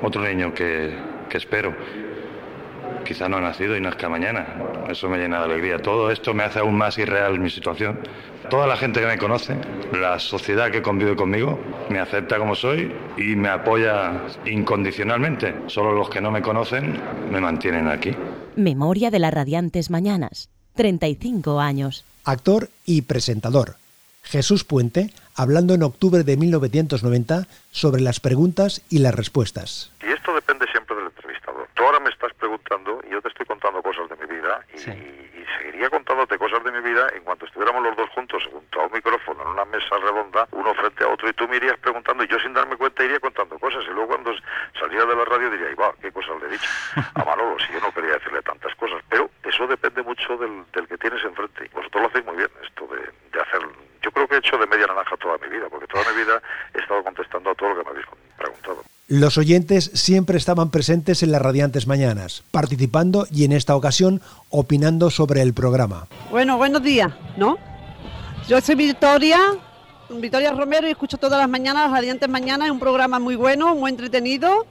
otro 0.00 0.22
niño 0.22 0.54
que, 0.54 0.94
que 1.28 1.38
espero. 1.38 1.74
Quizá 3.04 3.28
no 3.28 3.38
ha 3.38 3.40
nacido 3.40 3.76
y 3.76 3.80
nazca 3.80 4.08
mañana. 4.08 4.46
Eso 4.88 5.08
me 5.08 5.18
llena 5.18 5.40
de 5.40 5.46
alegría. 5.46 5.78
Todo 5.78 6.10
esto 6.10 6.34
me 6.34 6.44
hace 6.44 6.60
aún 6.60 6.76
más 6.76 6.96
irreal 6.98 7.40
mi 7.40 7.50
situación. 7.50 7.98
Toda 8.48 8.66
la 8.66 8.76
gente 8.76 9.00
que 9.00 9.06
me 9.06 9.18
conoce, 9.18 9.56
la 9.92 10.18
sociedad 10.20 10.70
que 10.70 10.82
convive 10.82 11.16
conmigo, 11.16 11.58
me 11.88 11.98
acepta 11.98 12.38
como 12.38 12.54
soy 12.54 12.92
y 13.16 13.34
me 13.34 13.48
apoya 13.48 14.12
incondicionalmente. 14.44 15.54
Solo 15.66 15.92
los 15.92 16.08
que 16.08 16.20
no 16.20 16.30
me 16.30 16.42
conocen 16.42 17.00
me 17.30 17.40
mantienen 17.40 17.88
aquí. 17.88 18.14
Memoria 18.56 19.10
de 19.10 19.18
las 19.18 19.34
radiantes 19.34 19.90
mañanas. 19.90 20.48
35 20.76 21.58
años. 21.58 22.04
Actor 22.24 22.68
y 22.84 23.02
presentador. 23.02 23.74
Jesús 24.22 24.64
Puente, 24.64 25.10
hablando 25.34 25.74
en 25.74 25.82
octubre 25.82 26.22
de 26.22 26.36
1990 26.36 27.46
sobre 27.72 28.00
las 28.00 28.20
preguntas 28.20 28.80
y 28.88 28.98
las 28.98 29.14
respuestas. 29.14 29.90
Y 30.02 30.12
esto 30.12 30.34
depende 30.34 30.66
siempre 30.70 30.94
del 30.96 31.06
entrevistador. 31.06 31.68
Tú 31.74 31.82
ahora 31.82 31.98
me 31.98 32.10
estás 32.10 32.32
preguntando 32.34 33.00
y 33.06 33.10
yo 33.10 33.20
te 33.20 33.28
estoy 33.28 33.44
contando 33.44 33.82
cosas 33.82 34.08
de 34.08 34.16
mi 34.16 34.32
vida 34.32 34.60
y, 34.72 34.78
y 34.78 35.44
seguiría 35.58 35.90
contándote 35.90 36.38
cosas 36.38 36.62
de 36.62 36.70
mi 36.70 36.80
vida 36.80 37.08
en 37.14 37.24
cuanto 37.24 37.46
estuviéramos 37.46 37.82
los 37.82 37.96
dos 37.96 38.08
juntos 38.10 38.42
junto 38.50 38.80
a 38.80 38.86
un 38.86 38.92
mesa 39.84 39.98
redonda, 39.98 40.48
uno 40.52 40.74
frente 40.74 41.04
a 41.04 41.08
otro 41.08 41.28
y 41.28 41.32
tú 41.32 41.46
me 41.48 41.56
irías 41.56 41.78
preguntando 41.78 42.24
y 42.24 42.28
yo 42.28 42.38
sin 42.40 42.52
darme 42.54 42.76
cuenta 42.76 43.04
iría 43.04 43.20
contando 43.20 43.58
cosas 43.58 43.84
y 43.84 43.92
luego 43.92 44.08
cuando 44.08 44.32
saliera 44.78 45.04
de 45.04 45.16
la 45.16 45.24
radio 45.24 45.50
diría, 45.50 45.70
y 45.70 45.74
va, 45.74 45.92
qué 46.00 46.10
cosas 46.10 46.40
le 46.40 46.48
he 46.48 46.50
dicho 46.52 46.68
a 47.14 47.24
Manolo, 47.24 47.58
si 47.58 47.72
yo 47.72 47.80
no 47.80 47.92
quería 47.92 48.14
decirle 48.14 48.42
tantas 48.42 48.74
cosas, 48.76 49.02
pero 49.08 49.30
eso 49.44 49.66
depende 49.66 50.02
mucho 50.02 50.36
del, 50.36 50.64
del 50.72 50.88
que 50.88 50.98
tienes 50.98 51.22
enfrente. 51.24 51.70
Vosotros 51.74 52.02
lo 52.02 52.08
hacéis 52.08 52.24
muy 52.24 52.36
bien, 52.36 52.48
esto 52.64 52.86
de, 52.86 53.00
de 53.32 53.42
hacer... 53.42 53.60
Yo 54.02 54.10
creo 54.10 54.28
que 54.28 54.34
he 54.34 54.38
hecho 54.38 54.58
de 54.58 54.66
media 54.66 54.86
naranja 54.86 55.16
toda 55.16 55.38
mi 55.38 55.48
vida, 55.48 55.66
porque 55.70 55.86
toda 55.86 56.04
mi 56.12 56.18
vida 56.18 56.40
he 56.74 56.78
estado 56.78 57.02
contestando 57.02 57.50
a 57.50 57.54
todo 57.54 57.70
lo 57.70 57.76
que 57.76 57.84
me 57.84 57.90
habéis 57.90 58.06
preguntado. 58.36 58.82
Los 59.08 59.38
oyentes 59.38 59.90
siempre 59.94 60.38
estaban 60.38 60.70
presentes 60.70 61.22
en 61.22 61.30
las 61.30 61.40
radiantes 61.40 61.86
mañanas, 61.86 62.42
participando 62.50 63.26
y 63.30 63.44
en 63.44 63.52
esta 63.52 63.76
ocasión 63.76 64.20
opinando 64.50 65.10
sobre 65.10 65.42
el 65.42 65.52
programa. 65.54 66.06
Bueno, 66.30 66.56
buenos 66.56 66.82
días, 66.82 67.12
¿no? 67.36 67.58
Yo 68.48 68.60
soy 68.60 68.74
Victoria, 68.74 69.38
Victoria 70.24 70.52
Romero 70.52 70.88
y 70.88 70.92
escucho 70.92 71.18
todas 71.18 71.38
las 71.38 71.50
mañanas, 71.50 71.90
radiantes 71.90 72.30
mañanas, 72.30 72.68
es 72.68 72.72
un 72.72 72.80
programa 72.80 73.18
muy 73.18 73.36
bueno, 73.36 73.74
muy 73.74 73.90
entretenido. 73.90 74.64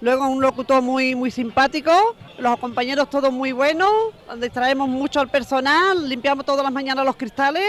Luego 0.00 0.28
un 0.28 0.40
locutor 0.40 0.82
muy, 0.82 1.16
muy 1.16 1.32
simpático, 1.32 1.90
los 2.38 2.56
compañeros 2.60 3.10
todos 3.10 3.32
muy 3.32 3.50
buenos, 3.50 3.90
distraemos 4.38 4.88
mucho 4.88 5.18
al 5.18 5.28
personal, 5.28 6.08
limpiamos 6.08 6.46
todas 6.46 6.62
las 6.62 6.72
mañanas 6.72 7.04
los 7.04 7.16
cristales 7.16 7.64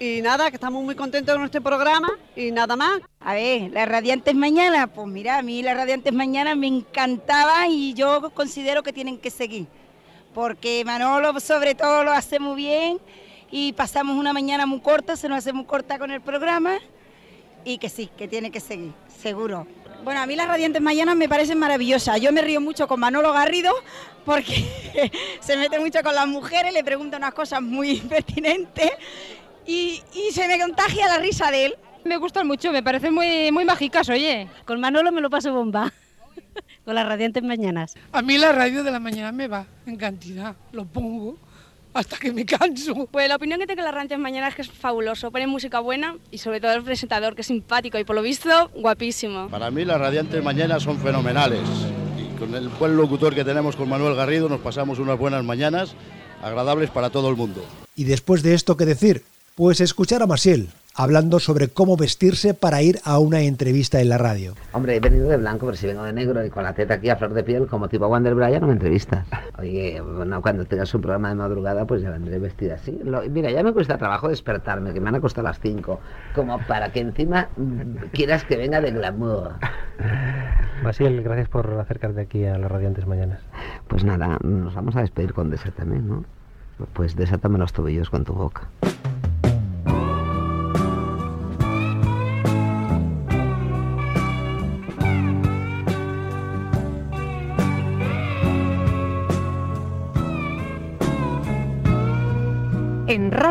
y 0.00 0.22
nada, 0.22 0.48
que 0.48 0.56
estamos 0.56 0.82
muy 0.82 0.94
contentos 0.94 1.34
con 1.34 1.44
este 1.44 1.60
programa 1.60 2.08
y 2.34 2.50
nada 2.50 2.76
más. 2.76 3.02
A 3.20 3.34
ver, 3.34 3.70
las 3.72 3.86
radiantes 3.86 4.34
mañanas, 4.34 4.88
pues 4.94 5.06
mira, 5.06 5.36
a 5.36 5.42
mí 5.42 5.62
las 5.62 5.76
radiantes 5.76 6.14
mañanas 6.14 6.56
me 6.56 6.68
encantaban 6.68 7.72
y 7.72 7.92
yo 7.92 8.30
considero 8.32 8.82
que 8.82 8.94
tienen 8.94 9.18
que 9.18 9.28
seguir, 9.28 9.66
porque 10.32 10.82
Manolo 10.86 11.38
sobre 11.40 11.74
todo 11.74 12.04
lo 12.04 12.12
hace 12.12 12.38
muy 12.38 12.56
bien 12.56 12.98
y 13.50 13.72
pasamos 13.72 14.16
una 14.16 14.32
mañana 14.32 14.66
muy 14.66 14.80
corta, 14.80 15.16
se 15.16 15.28
nos 15.28 15.38
hace 15.38 15.52
muy 15.52 15.64
corta 15.64 15.98
con 15.98 16.10
el 16.10 16.20
programa 16.20 16.78
y 17.64 17.78
que 17.78 17.88
sí, 17.88 18.10
que 18.16 18.28
tiene 18.28 18.50
que 18.50 18.60
seguir, 18.60 18.92
seguro. 19.20 19.66
Bueno, 20.04 20.20
a 20.20 20.26
mí 20.26 20.36
las 20.36 20.46
radiantes 20.46 20.80
mañanas 20.80 21.16
me 21.16 21.28
parecen 21.28 21.58
maravillosas. 21.58 22.20
Yo 22.20 22.30
me 22.32 22.40
río 22.40 22.60
mucho 22.60 22.86
con 22.86 23.00
Manolo 23.00 23.32
Garrido 23.32 23.72
porque 24.24 24.64
se 25.40 25.56
mete 25.56 25.80
mucho 25.80 26.00
con 26.02 26.14
las 26.14 26.28
mujeres, 26.28 26.72
le 26.72 26.84
pregunta 26.84 27.16
unas 27.16 27.34
cosas 27.34 27.60
muy 27.60 27.96
pertinentes 28.08 28.90
y, 29.66 30.00
y 30.14 30.32
se 30.32 30.46
me 30.46 30.60
contagia 30.60 31.08
la 31.08 31.18
risa 31.18 31.50
de 31.50 31.66
él. 31.66 31.74
Me 32.04 32.18
gustan 32.18 32.46
mucho, 32.46 32.70
me 32.70 32.84
parecen 32.84 33.12
muy, 33.12 33.50
muy 33.50 33.64
mágicas, 33.64 34.08
oye. 34.08 34.48
Con 34.64 34.80
Manolo 34.80 35.10
me 35.10 35.20
lo 35.20 35.28
paso 35.28 35.52
bomba, 35.52 35.92
con 36.84 36.94
las 36.94 37.06
radiantes 37.06 37.42
mañanas. 37.42 37.94
A 38.12 38.22
mí 38.22 38.38
la 38.38 38.52
radio 38.52 38.84
de 38.84 38.92
la 38.92 39.00
mañana 39.00 39.32
me 39.32 39.48
va 39.48 39.66
en 39.86 39.96
cantidad, 39.96 40.54
lo 40.70 40.84
pongo 40.84 41.36
hasta 41.96 42.16
que 42.16 42.32
me 42.32 42.44
canso. 42.44 43.08
Pues 43.10 43.28
la 43.28 43.36
opinión 43.36 43.58
que 43.60 43.66
tengo 43.66 43.80
de 43.80 43.84
las 43.84 43.94
radiantes 43.94 44.18
mañanas 44.18 44.50
es 44.50 44.56
que 44.56 44.62
es 44.62 44.70
fabuloso, 44.70 45.30
pone 45.30 45.46
música 45.46 45.80
buena 45.80 46.16
y 46.30 46.38
sobre 46.38 46.60
todo 46.60 46.72
el 46.72 46.82
presentador 46.82 47.34
que 47.34 47.40
es 47.40 47.46
simpático 47.46 47.98
y 47.98 48.04
por 48.04 48.16
lo 48.16 48.22
visto 48.22 48.70
guapísimo. 48.74 49.48
Para 49.48 49.70
mí 49.70 49.84
las 49.84 49.98
radiantes 49.98 50.42
mañanas 50.42 50.82
son 50.82 50.98
fenomenales 50.98 51.60
y 52.18 52.38
con 52.38 52.54
el 52.54 52.68
buen 52.68 52.96
locutor 52.96 53.34
que 53.34 53.44
tenemos 53.44 53.76
con 53.76 53.88
Manuel 53.88 54.14
Garrido 54.14 54.48
nos 54.48 54.60
pasamos 54.60 54.98
unas 54.98 55.18
buenas 55.18 55.44
mañanas 55.44 55.94
agradables 56.42 56.90
para 56.90 57.10
todo 57.10 57.30
el 57.30 57.36
mundo. 57.36 57.64
Y 57.94 58.04
después 58.04 58.42
de 58.42 58.54
esto, 58.54 58.76
¿qué 58.76 58.84
decir? 58.84 59.24
Pues 59.54 59.80
escuchar 59.80 60.22
a 60.22 60.26
Masiel 60.26 60.68
hablando 60.96 61.38
sobre 61.38 61.68
cómo 61.68 61.96
vestirse 61.96 62.54
para 62.54 62.82
ir 62.82 62.98
a 63.04 63.18
una 63.18 63.40
entrevista 63.40 64.00
en 64.00 64.08
la 64.08 64.18
radio. 64.18 64.54
Hombre, 64.72 64.96
he 64.96 65.00
venido 65.00 65.28
de 65.28 65.36
blanco, 65.36 65.66
pero 65.66 65.76
si 65.76 65.86
vengo 65.86 66.02
de 66.02 66.12
negro 66.12 66.44
y 66.44 66.50
con 66.50 66.64
la 66.64 66.72
teta 66.72 66.94
aquí 66.94 67.10
a 67.10 67.16
flor 67.16 67.34
de 67.34 67.44
piel, 67.44 67.66
como 67.66 67.88
tipo 67.88 68.06
Wander 68.06 68.34
Bryan, 68.34 68.60
no 68.60 68.66
me 68.68 68.72
entrevistas. 68.72 69.26
Oye, 69.58 70.00
bueno, 70.00 70.40
cuando 70.40 70.64
tengas 70.64 70.92
un 70.94 71.02
programa 71.02 71.28
de 71.28 71.34
madrugada, 71.34 71.84
pues 71.84 72.02
ya 72.02 72.10
vendré 72.10 72.38
vestida 72.38 72.74
así. 72.74 72.98
Lo, 73.04 73.22
mira, 73.28 73.50
ya 73.50 73.62
me 73.62 73.72
cuesta 73.72 73.98
trabajo 73.98 74.28
despertarme, 74.28 74.92
que 74.92 75.00
me 75.00 75.08
han 75.08 75.16
acostado 75.16 75.46
a 75.46 75.50
las 75.50 75.60
5, 75.60 76.00
como 76.34 76.58
para 76.66 76.90
que 76.92 77.00
encima 77.00 77.48
quieras 78.12 78.44
que 78.44 78.56
venga 78.56 78.80
de 78.80 78.90
glamour. 78.90 79.54
Masiel, 80.82 81.22
gracias 81.22 81.48
por 81.48 81.72
acercarte 81.78 82.20
aquí 82.20 82.44
a 82.44 82.58
las 82.58 82.70
radiantes 82.70 83.06
mañanas. 83.06 83.40
Pues 83.88 84.04
nada, 84.04 84.38
nos 84.42 84.74
vamos 84.74 84.96
a 84.96 85.00
despedir 85.00 85.32
con 85.32 85.50
Desátame, 85.50 85.98
¿no? 85.98 86.24
Pues 86.92 87.16
desátame 87.16 87.58
los 87.58 87.72
tobillos 87.72 88.10
con 88.10 88.24
tu 88.24 88.34
boca. 88.34 88.68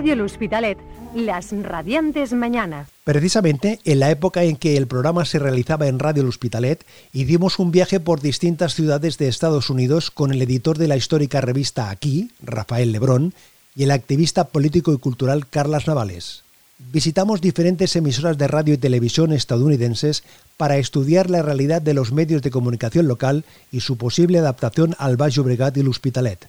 Radio 0.05 0.21
El 0.21 0.21
Hospitalet, 0.21 0.77
las 1.15 1.51
radiantes 1.51 2.31
mañanas. 2.31 2.89
Precisamente 3.03 3.79
en 3.85 3.99
la 3.99 4.11
época 4.11 4.43
en 4.43 4.55
que 4.55 4.77
el 4.77 4.85
programa 4.85 5.25
se 5.25 5.39
realizaba 5.39 5.87
en 5.87 5.97
Radio 5.97 6.21
El 6.21 6.29
Hospitalet 6.29 6.85
y 7.11 7.23
dimos 7.23 7.57
un 7.57 7.71
viaje 7.71 7.99
por 7.99 8.21
distintas 8.21 8.75
ciudades 8.75 9.17
de 9.17 9.27
Estados 9.27 9.71
Unidos 9.71 10.11
con 10.11 10.31
el 10.31 10.39
editor 10.43 10.77
de 10.77 10.87
la 10.87 10.95
histórica 10.95 11.41
revista 11.41 11.89
Aquí, 11.89 12.29
Rafael 12.43 12.91
Lebrón, 12.91 13.33
y 13.75 13.81
el 13.81 13.89
activista 13.89 14.49
político 14.49 14.93
y 14.93 14.99
cultural 14.99 15.47
Carlas 15.47 15.87
Navales. 15.87 16.43
Visitamos 16.77 17.41
diferentes 17.41 17.95
emisoras 17.95 18.37
de 18.37 18.47
radio 18.47 18.75
y 18.75 18.77
televisión 18.77 19.33
estadounidenses 19.33 20.23
para 20.55 20.77
estudiar 20.77 21.31
la 21.31 21.41
realidad 21.41 21.81
de 21.81 21.95
los 21.95 22.11
medios 22.11 22.43
de 22.43 22.51
comunicación 22.51 23.07
local 23.07 23.43
y 23.71 23.79
su 23.79 23.97
posible 23.97 24.37
adaptación 24.37 24.95
al 24.99 25.17
Baix 25.17 25.33
Llobregat 25.33 25.75
y 25.77 25.81
l'Hospitalet. 25.81 26.47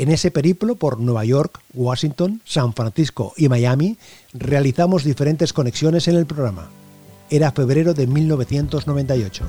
En 0.00 0.08
ese 0.10 0.30
periplo 0.30 0.76
por 0.76 0.98
Nueva 0.98 1.26
York, 1.26 1.60
Washington, 1.74 2.40
San 2.46 2.72
Francisco 2.72 3.34
y 3.36 3.50
Miami 3.50 3.98
realizamos 4.32 5.04
diferentes 5.04 5.52
conexiones 5.52 6.08
en 6.08 6.16
el 6.16 6.24
programa. 6.24 6.70
Era 7.28 7.52
febrero 7.52 7.92
de 7.92 8.06
1998. 8.06 9.44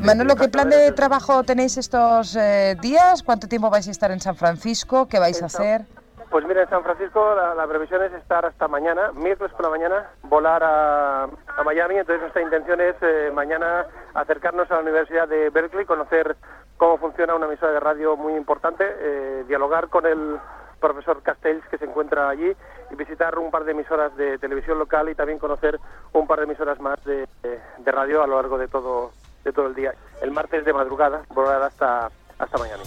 Manolo, 0.00 0.36
¿qué 0.36 0.48
plan 0.48 0.70
de 0.70 0.92
trabajo 0.92 1.42
tenéis 1.42 1.78
estos 1.78 2.36
eh, 2.36 2.76
días? 2.80 3.24
¿Cuánto 3.24 3.48
tiempo 3.48 3.70
vais 3.70 3.88
a 3.88 3.90
estar 3.90 4.12
en 4.12 4.20
San 4.20 4.36
Francisco? 4.36 5.08
¿Qué 5.08 5.18
vais 5.18 5.42
a 5.42 5.46
hacer? 5.46 5.84
Pues 6.30 6.44
mira, 6.46 6.62
en 6.62 6.68
San 6.68 6.82
Francisco 6.82 7.34
la, 7.34 7.66
previsión 7.66 8.02
es 8.02 8.12
estar 8.12 8.44
hasta 8.44 8.68
mañana, 8.68 9.12
miércoles 9.12 9.52
por 9.54 9.64
la 9.64 9.70
mañana, 9.70 10.10
volar 10.24 10.62
a, 10.62 11.24
a 11.24 11.64
Miami. 11.64 11.96
Entonces 11.96 12.20
nuestra 12.20 12.42
intención 12.42 12.80
es 12.80 12.96
eh, 13.00 13.30
mañana 13.32 13.86
acercarnos 14.14 14.70
a 14.70 14.74
la 14.74 14.80
Universidad 14.80 15.26
de 15.26 15.48
Berkeley, 15.50 15.86
conocer 15.86 16.36
cómo 16.76 16.98
funciona 16.98 17.34
una 17.34 17.46
emisora 17.46 17.72
de 17.72 17.80
radio 17.80 18.16
muy 18.16 18.34
importante, 18.34 18.84
eh, 18.86 19.44
dialogar 19.48 19.88
con 19.88 20.04
el 20.06 20.38
profesor 20.80 21.22
Castells 21.22 21.64
que 21.70 21.78
se 21.78 21.86
encuentra 21.86 22.28
allí 22.28 22.54
y 22.90 22.94
visitar 22.94 23.38
un 23.38 23.50
par 23.50 23.64
de 23.64 23.72
emisoras 23.72 24.14
de 24.16 24.38
televisión 24.38 24.78
local 24.78 25.08
y 25.08 25.14
también 25.14 25.38
conocer 25.38 25.80
un 26.12 26.26
par 26.26 26.38
de 26.38 26.44
emisoras 26.44 26.78
más 26.78 27.02
de, 27.04 27.26
de, 27.42 27.60
de 27.78 27.92
radio 27.92 28.22
a 28.22 28.26
lo 28.26 28.36
largo 28.36 28.58
de 28.58 28.68
todo 28.68 29.12
de 29.44 29.52
todo 29.52 29.66
el 29.66 29.74
día. 29.74 29.94
El 30.20 30.30
martes 30.30 30.64
de 30.64 30.72
madrugada 30.72 31.22
volar 31.30 31.62
hasta 31.62 32.10
hasta 32.38 32.58
Miami. 32.58 32.84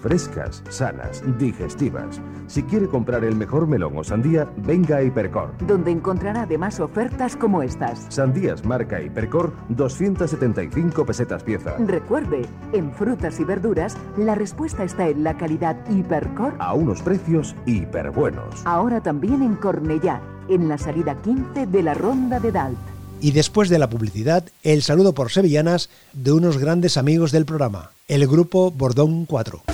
Frescas, 0.00 0.62
sanas, 0.68 1.22
digestivas. 1.38 2.20
Si 2.46 2.62
quiere 2.62 2.88
comprar 2.88 3.24
el 3.24 3.36
mejor 3.36 3.66
melón 3.66 3.96
o 3.96 4.04
sandía, 4.04 4.48
venga 4.58 4.96
a 4.96 5.02
Hipercor. 5.02 5.54
Donde 5.66 5.90
encontrará 5.90 6.42
además 6.42 6.80
ofertas 6.80 7.36
como 7.36 7.62
estas. 7.62 8.06
Sandías 8.08 8.64
marca 8.64 9.00
Hipercor, 9.00 9.52
275 9.68 11.06
pesetas 11.06 11.42
pieza. 11.42 11.76
Recuerde, 11.78 12.42
en 12.72 12.92
frutas 12.92 13.38
y 13.40 13.44
verduras, 13.44 13.96
la 14.16 14.34
respuesta 14.34 14.84
está 14.84 15.08
en 15.08 15.22
la 15.24 15.36
calidad 15.36 15.76
Hipercor. 15.88 16.54
A 16.58 16.74
unos 16.74 17.02
precios 17.02 17.54
hiperbuenos. 17.66 18.62
Ahora 18.64 19.02
también 19.02 19.42
en 19.42 19.56
Cornellá, 19.56 20.20
en 20.48 20.68
la 20.68 20.78
salida 20.78 21.20
15 21.22 21.66
de 21.66 21.82
la 21.82 21.94
Ronda 21.94 22.40
de 22.40 22.52
Dalt. 22.52 22.78
Y 23.20 23.32
después 23.32 23.68
de 23.68 23.78
la 23.78 23.88
publicidad, 23.88 24.44
el 24.62 24.82
saludo 24.82 25.14
por 25.14 25.30
sevillanas 25.30 25.88
de 26.12 26.32
unos 26.32 26.58
grandes 26.58 26.96
amigos 26.96 27.32
del 27.32 27.46
programa, 27.46 27.90
el 28.08 28.26
grupo 28.28 28.70
Bordón 28.70 29.26
4. 29.26 29.64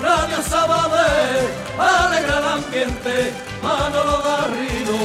Radio 0.00 0.42
Sabadell, 0.42 1.46
alegra 1.78 2.38
el 2.38 2.44
ambiente, 2.44 3.32
Manolo 3.62 4.22
Garrido, 4.22 4.96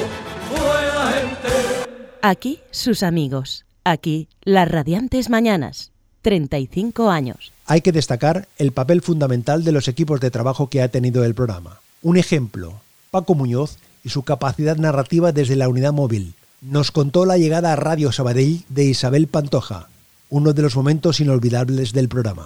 buena 0.49 1.11
gente. 1.11 1.89
Aquí 2.21 2.59
sus 2.71 3.03
amigos. 3.03 3.65
Aquí 3.83 4.27
las 4.43 4.69
radiantes 4.69 5.29
mañanas. 5.29 5.91
35 6.21 7.09
años. 7.09 7.53
Hay 7.65 7.81
que 7.81 7.93
destacar 7.93 8.47
el 8.57 8.71
papel 8.71 9.01
fundamental 9.01 9.63
de 9.63 9.71
los 9.71 9.87
equipos 9.87 10.19
de 10.19 10.31
trabajo 10.31 10.69
que 10.69 10.81
ha 10.81 10.89
tenido 10.89 11.23
el 11.23 11.33
programa. 11.33 11.79
Un 12.01 12.17
ejemplo, 12.17 12.81
Paco 13.09 13.35
Muñoz 13.35 13.77
y 14.03 14.09
su 14.09 14.23
capacidad 14.23 14.75
narrativa 14.75 15.31
desde 15.31 15.55
la 15.55 15.69
unidad 15.69 15.93
móvil. 15.93 16.33
Nos 16.61 16.91
contó 16.91 17.25
la 17.25 17.37
llegada 17.37 17.71
a 17.71 17.77
Radio 17.77 18.11
Sabadell 18.11 18.63
de 18.67 18.85
Isabel 18.85 19.27
Pantoja, 19.27 19.87
uno 20.29 20.53
de 20.53 20.61
los 20.61 20.75
momentos 20.75 21.19
inolvidables 21.19 21.91
del 21.91 22.07
programa. 22.07 22.45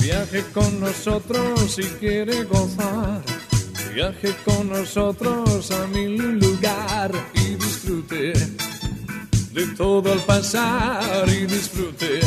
Viaje 0.00 0.42
con 0.54 0.80
nosotros 0.80 1.70
si 1.70 1.82
quiere 1.82 2.44
gozar. 2.44 3.22
Viaje 3.94 4.34
con 4.44 4.68
nosotros 4.70 5.70
a 5.70 5.86
mi 5.88 6.16
lugar 6.16 7.12
y 7.34 7.56
disfrute 7.56 8.32
de 9.52 9.66
todo 9.76 10.12
al 10.12 10.20
pasar 10.20 11.28
y 11.28 11.44
disfrute 11.46 12.20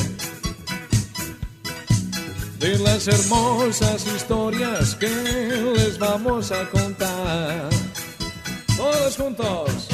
de 2.60 2.80
las 2.80 3.08
hermosas 3.08 4.06
historias 4.06 4.96
que 4.96 5.10
les 5.76 5.98
vamos 5.98 6.52
a 6.52 6.70
contar. 6.70 7.70
Todos 8.78 9.18
juntos. 9.18 9.88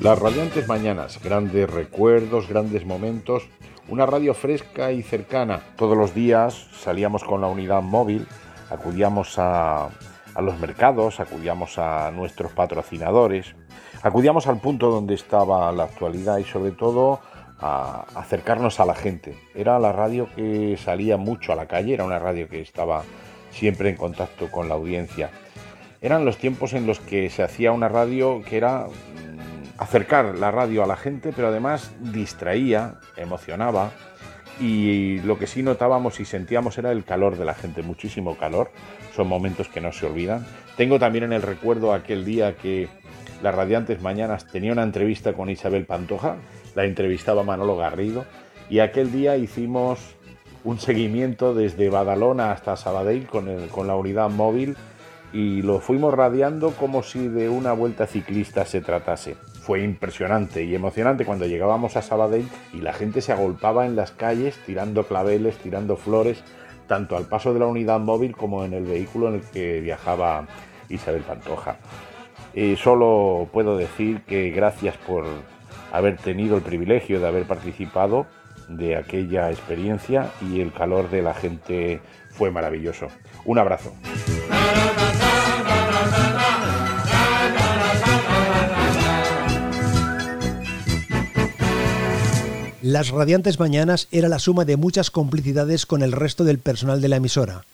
Las 0.00 0.18
radiantes 0.18 0.68
mañanas, 0.68 1.18
grandes 1.22 1.68
recuerdos, 1.68 2.48
grandes 2.48 2.84
momentos, 2.84 3.48
una 3.88 4.06
radio 4.06 4.34
fresca 4.34 4.92
y 4.92 5.02
cercana. 5.02 5.60
Todos 5.76 5.96
los 5.96 6.14
días 6.14 6.66
salíamos 6.72 7.24
con 7.24 7.40
la 7.40 7.46
unidad 7.46 7.82
móvil, 7.82 8.26
acudíamos 8.70 9.34
a, 9.38 9.88
los 10.40 10.58
mercados, 10.58 11.20
acudíamos 11.20 11.78
a 11.78 12.10
nuestros 12.10 12.52
patrocinadores, 12.52 13.54
acudíamos 14.02 14.46
al 14.46 14.60
punto 14.60 14.90
donde 14.90 15.14
estaba 15.14 15.72
la 15.72 15.84
actualidad 15.84 16.38
y 16.38 16.44
sobre 16.44 16.72
todo 16.72 17.20
a 17.58 18.04
acercarnos 18.14 18.80
a 18.80 18.84
la 18.84 18.94
gente. 18.94 19.34
Era 19.54 19.78
la 19.78 19.92
radio 19.92 20.28
que 20.34 20.76
salía 20.76 21.16
mucho 21.16 21.52
a 21.52 21.56
la 21.56 21.66
calle, 21.66 21.94
era 21.94 22.04
una 22.04 22.18
radio 22.18 22.48
que 22.48 22.60
estaba 22.60 23.02
siempre 23.50 23.88
en 23.88 23.96
contacto 23.96 24.50
con 24.50 24.68
la 24.68 24.74
audiencia. 24.74 25.30
Eran 26.02 26.26
los 26.26 26.36
tiempos 26.36 26.74
en 26.74 26.86
los 26.86 27.00
que 27.00 27.30
se 27.30 27.42
hacía 27.42 27.72
una 27.72 27.88
radio 27.88 28.42
que 28.44 28.58
era 28.58 28.86
acercar 29.78 30.36
la 30.38 30.50
radio 30.50 30.82
a 30.82 30.86
la 30.86 30.96
gente, 30.96 31.32
pero 31.34 31.48
además 31.48 31.92
distraía, 32.00 32.94
emocionaba 33.16 33.90
y 34.60 35.20
lo 35.20 35.38
que 35.38 35.46
sí 35.46 35.62
notábamos 35.62 36.18
y 36.20 36.24
sentíamos 36.24 36.78
era 36.78 36.92
el 36.92 37.04
calor 37.04 37.36
de 37.36 37.44
la 37.44 37.54
gente, 37.54 37.82
muchísimo 37.82 38.36
calor. 38.36 38.70
Son 39.14 39.28
momentos 39.28 39.68
que 39.68 39.80
no 39.80 39.92
se 39.92 40.06
olvidan. 40.06 40.46
Tengo 40.76 40.98
también 40.98 41.24
en 41.24 41.32
el 41.32 41.42
recuerdo 41.42 41.92
aquel 41.92 42.24
día 42.24 42.56
que 42.56 42.88
las 43.42 43.54
Radiantes 43.54 44.00
Mañanas 44.00 44.46
tenía 44.46 44.72
una 44.72 44.82
entrevista 44.82 45.34
con 45.34 45.50
Isabel 45.50 45.84
Pantoja, 45.84 46.36
la 46.74 46.84
entrevistaba 46.84 47.42
Manolo 47.42 47.76
Garrido 47.76 48.24
y 48.70 48.78
aquel 48.78 49.12
día 49.12 49.36
hicimos 49.36 50.16
un 50.64 50.80
seguimiento 50.80 51.54
desde 51.54 51.90
Badalona 51.90 52.50
hasta 52.50 52.76
Sabadell 52.76 53.26
con, 53.26 53.68
con 53.68 53.86
la 53.86 53.94
unidad 53.94 54.30
móvil 54.30 54.76
y 55.32 55.62
lo 55.62 55.80
fuimos 55.80 56.14
radiando 56.14 56.70
como 56.72 57.02
si 57.02 57.28
de 57.28 57.48
una 57.48 57.72
vuelta 57.72 58.06
ciclista 58.06 58.64
se 58.64 58.80
tratase. 58.80 59.36
Fue 59.66 59.82
impresionante 59.82 60.62
y 60.62 60.76
emocionante 60.76 61.24
cuando 61.24 61.44
llegábamos 61.44 61.96
a 61.96 62.02
Sabadell 62.02 62.46
y 62.72 62.82
la 62.82 62.92
gente 62.92 63.20
se 63.20 63.32
agolpaba 63.32 63.84
en 63.84 63.96
las 63.96 64.12
calles 64.12 64.56
tirando 64.64 65.08
claveles, 65.08 65.56
tirando 65.56 65.96
flores, 65.96 66.44
tanto 66.86 67.16
al 67.16 67.24
paso 67.24 67.52
de 67.52 67.58
la 67.58 67.66
unidad 67.66 67.98
móvil 67.98 68.36
como 68.36 68.64
en 68.64 68.74
el 68.74 68.84
vehículo 68.84 69.26
en 69.26 69.34
el 69.34 69.40
que 69.40 69.80
viajaba 69.80 70.46
Isabel 70.88 71.22
Pantoja. 71.22 71.78
Eh, 72.54 72.76
solo 72.80 73.48
puedo 73.52 73.76
decir 73.76 74.20
que 74.22 74.50
gracias 74.50 74.96
por 74.98 75.24
haber 75.90 76.16
tenido 76.18 76.54
el 76.56 76.62
privilegio 76.62 77.18
de 77.18 77.26
haber 77.26 77.42
participado 77.42 78.26
de 78.68 78.94
aquella 78.94 79.50
experiencia 79.50 80.30
y 80.48 80.60
el 80.60 80.72
calor 80.72 81.10
de 81.10 81.22
la 81.22 81.34
gente 81.34 82.00
fue 82.30 82.52
maravilloso. 82.52 83.08
Un 83.44 83.58
abrazo. 83.58 83.92
Las 92.86 93.08
radiantes 93.08 93.58
mañanas 93.58 94.06
era 94.12 94.28
la 94.28 94.38
suma 94.38 94.64
de 94.64 94.76
muchas 94.76 95.10
complicidades 95.10 95.86
con 95.86 96.02
el 96.02 96.12
resto 96.12 96.44
del 96.44 96.60
personal 96.60 97.00
de 97.00 97.08
la 97.08 97.16
emisora. 97.16 97.64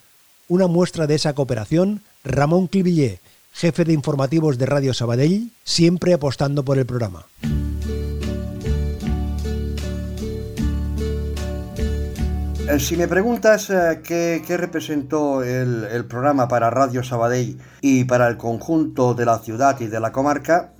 Una 0.48 0.68
muestra 0.68 1.06
de 1.06 1.16
esa 1.16 1.34
cooperación, 1.34 2.00
Ramón 2.24 2.66
Clivillé, 2.66 3.20
jefe 3.52 3.84
de 3.84 3.92
informativos 3.92 4.56
de 4.56 4.64
Radio 4.64 4.94
Sabadell, 4.94 5.50
siempre 5.64 6.14
apostando 6.14 6.64
por 6.64 6.78
el 6.78 6.86
programa. 6.86 7.26
Eh, 12.70 12.78
Si 12.80 12.96
me 12.96 13.06
preguntas 13.06 13.68
eh, 13.68 14.00
qué, 14.02 14.56
representó 14.56 15.42
el, 15.42 15.84
el 15.92 16.06
programa 16.06 16.48
para 16.48 16.70
Radio 16.70 17.04
Sabadell 17.04 17.58
y 17.82 18.04
para 18.04 18.28
el 18.28 18.38
conjunto 18.38 19.12
de 19.12 19.26
la 19.26 19.40
ciudad 19.40 19.78
y 19.78 19.88
de 19.88 20.00
la 20.00 20.10
comarca, 20.10 20.72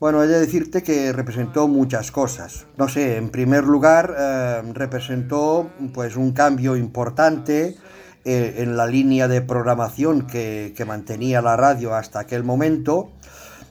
bueno, 0.00 0.22
he 0.22 0.26
de 0.26 0.40
decirte 0.40 0.82
que 0.82 1.12
representó 1.12 1.68
muchas 1.68 2.10
cosas. 2.10 2.66
No 2.76 2.88
sé, 2.88 3.16
en 3.16 3.30
primer 3.30 3.64
lugar, 3.64 4.14
eh, 4.18 4.62
representó 4.72 5.70
pues 5.94 6.16
un 6.16 6.32
cambio 6.32 6.76
importante 6.76 7.76
eh, 8.24 8.54
en 8.58 8.76
la 8.76 8.86
línea 8.86 9.28
de 9.28 9.40
programación 9.40 10.26
que, 10.26 10.74
mantenía 10.86 11.40
la 11.42 11.56
radio 11.56 11.94
hasta 11.94 12.20
aquel 12.20 12.42
momento. 12.42 13.12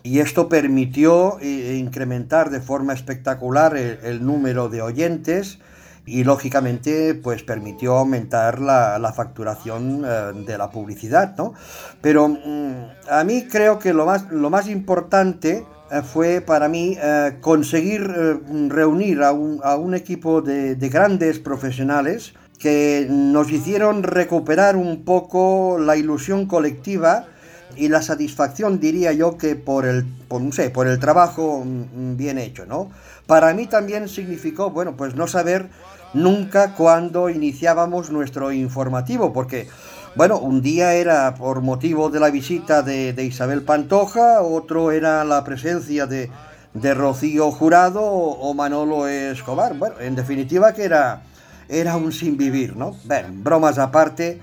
Y 0.01 0.19
esto 0.19 0.49
permitió 0.49 1.39
eh, 1.41 1.75
incrementar 1.77 2.49
de 2.49 2.61
forma 2.61 2.93
espectacular 2.93 3.75
el, 3.75 4.25
número 4.25 4.69
de 4.69 4.81
oyentes 4.81 5.59
y 6.05 6.23
lógicamente 6.23 7.15
pues 7.15 7.43
permitió 7.43 7.97
aumentar 7.97 8.59
la, 8.59 9.13
facturación 9.15 10.01
de 10.01 10.57
la 10.57 10.69
publicidad, 10.71 11.35
¿no? 11.37 11.53
Pero 12.01 12.27
mm, 12.27 13.09
a 13.09 13.23
mí 13.23 13.47
creo 13.49 13.79
que 13.79 13.93
lo 13.93 14.05
más, 14.05 14.29
lo 14.31 14.49
más 14.49 14.67
importante 14.67 15.65
fue 16.01 16.41
para 16.41 16.67
mí 16.67 16.97
eh, 17.01 17.37
conseguir 17.41 18.01
eh, 18.01 18.39
reunir 18.69 19.21
a 19.21 19.31
un, 19.31 19.93
equipo 19.93 20.41
de, 20.41 20.75
de 20.75 20.89
grandes 20.89 21.39
profesionales 21.39 22.33
que 22.57 23.07
nos 23.09 23.51
hicieron 23.51 24.03
recuperar 24.03 24.75
un 24.75 25.03
poco 25.03 25.77
la 25.79 25.97
ilusión 25.97 26.45
colectiva 26.45 27.27
y 27.75 27.89
la 27.89 28.01
satisfacción, 28.01 28.79
diría 28.79 29.13
yo, 29.13 29.37
que 29.37 29.55
por 29.55 29.85
el, 29.85 30.05
por, 30.27 30.41
no 30.41 30.51
sé, 30.51 30.69
por 30.69 30.87
el 30.87 30.99
trabajo 30.99 31.63
mm, 31.65 32.15
bien 32.15 32.37
hecho, 32.37 32.65
¿no? 32.65 32.89
Para 33.27 33.53
mí 33.53 33.67
también 33.67 34.07
significó, 34.09 34.69
bueno, 34.71 34.95
pues 34.95 35.15
no 35.15 35.27
saber 35.27 35.69
nunca 36.13 36.75
cuándo 36.75 37.29
iniciábamos 37.29 38.11
nuestro 38.11 38.51
informativo, 38.51 39.33
porque, 39.33 39.67
bueno, 40.15 40.37
un 40.37 40.61
día 40.61 40.93
era 40.93 41.33
por 41.35 41.61
motivo 41.61 42.09
de 42.09 42.19
la 42.19 42.29
visita 42.29 42.81
de, 42.81 43.15
Isabel 43.23 43.63
Pantoja, 43.63 44.41
otro 44.41 44.91
era 44.91 45.23
la 45.23 45.43
presencia 45.43 46.05
de, 46.05 46.29
de 46.73 46.93
Rocío 46.93 47.51
Jurado 47.51 48.01
o, 48.01 48.49
o 48.49 48.53
Manolo 48.53 49.07
Escobar. 49.07 49.77
Bueno, 49.77 49.95
en 49.99 50.15
definitiva 50.15 50.73
que 50.73 50.83
era, 50.83 51.23
era 51.67 51.95
un 51.95 52.11
sin 52.11 52.37
vivir, 52.37 52.75
¿no? 52.75 52.95
Bueno, 53.05 53.29
bromas 53.31 53.77
aparte. 53.77 54.41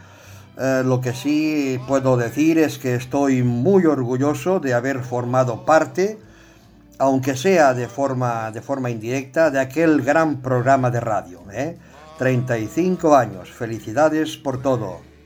Eh, 0.58 0.82
lo 0.84 1.00
que 1.00 1.14
sí 1.14 1.80
puedo 1.86 2.16
decir 2.16 2.58
es 2.58 2.78
que 2.78 2.94
estoy 2.94 3.42
muy 3.42 3.86
orgulloso 3.86 4.60
de 4.60 4.74
haber 4.74 5.00
formado 5.00 5.64
parte, 5.64 6.18
aunque 6.98 7.36
sea 7.36 7.72
de 7.72 7.88
forma, 7.88 8.50
de 8.50 8.60
forma 8.60 8.90
indirecta, 8.90 9.50
de 9.50 9.58
aquel 9.58 10.02
gran 10.02 10.42
programa 10.42 10.90
de 10.90 11.00
radio. 11.00 11.40
¿eh? 11.52 11.78
35 12.18 13.16
años, 13.16 13.50
felicidades 13.50 14.36
por 14.36 14.60
todo, 14.60 15.00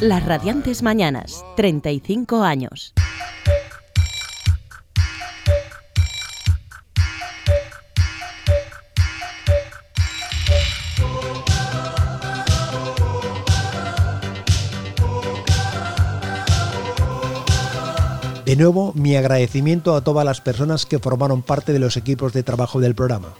Las 0.00 0.26
radiantes 0.26 0.82
mañanas, 0.82 1.42
35 1.56 2.42
años. 2.42 2.92
De 18.44 18.54
nuevo, 18.54 18.92
mi 18.94 19.16
agradecimiento 19.16 19.96
a 19.96 20.04
todas 20.04 20.26
las 20.26 20.42
personas 20.42 20.84
que 20.84 20.98
formaron 20.98 21.40
parte 21.40 21.72
de 21.72 21.78
los 21.78 21.96
equipos 21.96 22.34
de 22.34 22.42
trabajo 22.42 22.80
del 22.80 22.94
programa. 22.94 23.32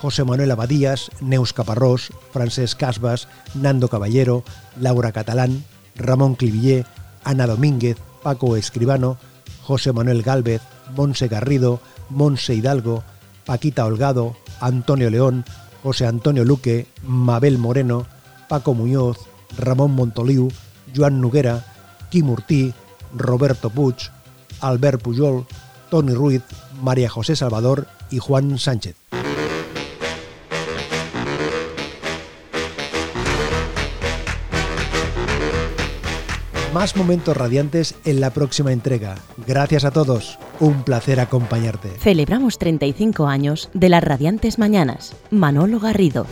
José 0.00 0.24
Manuel 0.24 0.50
Abadías, 0.50 1.12
Neus 1.20 1.52
Caparrós, 1.52 2.10
Francesc 2.32 2.80
Casbas, 2.80 3.28
Nando 3.54 3.88
Caballero, 3.88 4.42
Laura 4.76 5.12
Catalán, 5.12 5.62
Ramón 6.00 6.34
Clivillé, 6.34 6.84
Ana 7.24 7.46
Domínguez, 7.46 7.96
Paco 8.22 8.56
Escribano, 8.56 9.18
José 9.62 9.92
Manuel 9.92 10.22
Gálvez, 10.22 10.62
Monse 10.96 11.28
Garrido, 11.28 11.80
Monse 12.08 12.54
Hidalgo, 12.54 13.04
Paquita 13.44 13.86
Holgado, 13.86 14.36
Antonio 14.60 15.10
León, 15.10 15.44
José 15.82 16.06
Antonio 16.06 16.44
Luque, 16.44 16.86
Mabel 17.02 17.58
Moreno, 17.58 18.06
Paco 18.48 18.74
Muñoz, 18.74 19.18
Ramón 19.56 19.92
Montoliu, 19.92 20.50
Joan 20.94 21.20
Noguera, 21.20 21.64
Quim 22.10 22.30
Urtí, 22.30 22.74
Roberto 23.14 23.70
Puig, 23.70 23.96
Albert 24.60 25.02
Pujol, 25.02 25.46
Tony 25.90 26.14
Ruiz, 26.14 26.42
María 26.82 27.08
José 27.08 27.36
Salvador 27.36 27.86
y 28.10 28.18
Juan 28.18 28.58
Sánchez. 28.58 28.96
Más 36.72 36.96
momentos 36.96 37.36
radiantes 37.36 37.96
en 38.04 38.20
la 38.20 38.30
próxima 38.30 38.72
entrega. 38.72 39.16
Gracias 39.44 39.84
a 39.84 39.90
todos. 39.90 40.38
Un 40.60 40.84
placer 40.84 41.18
acompañarte. 41.18 41.88
Celebramos 41.98 42.58
35 42.58 43.26
años 43.26 43.70
de 43.74 43.88
las 43.88 44.04
radiantes 44.04 44.60
mañanas. 44.60 45.16
Manolo 45.30 45.80
Garrido. 45.80 46.26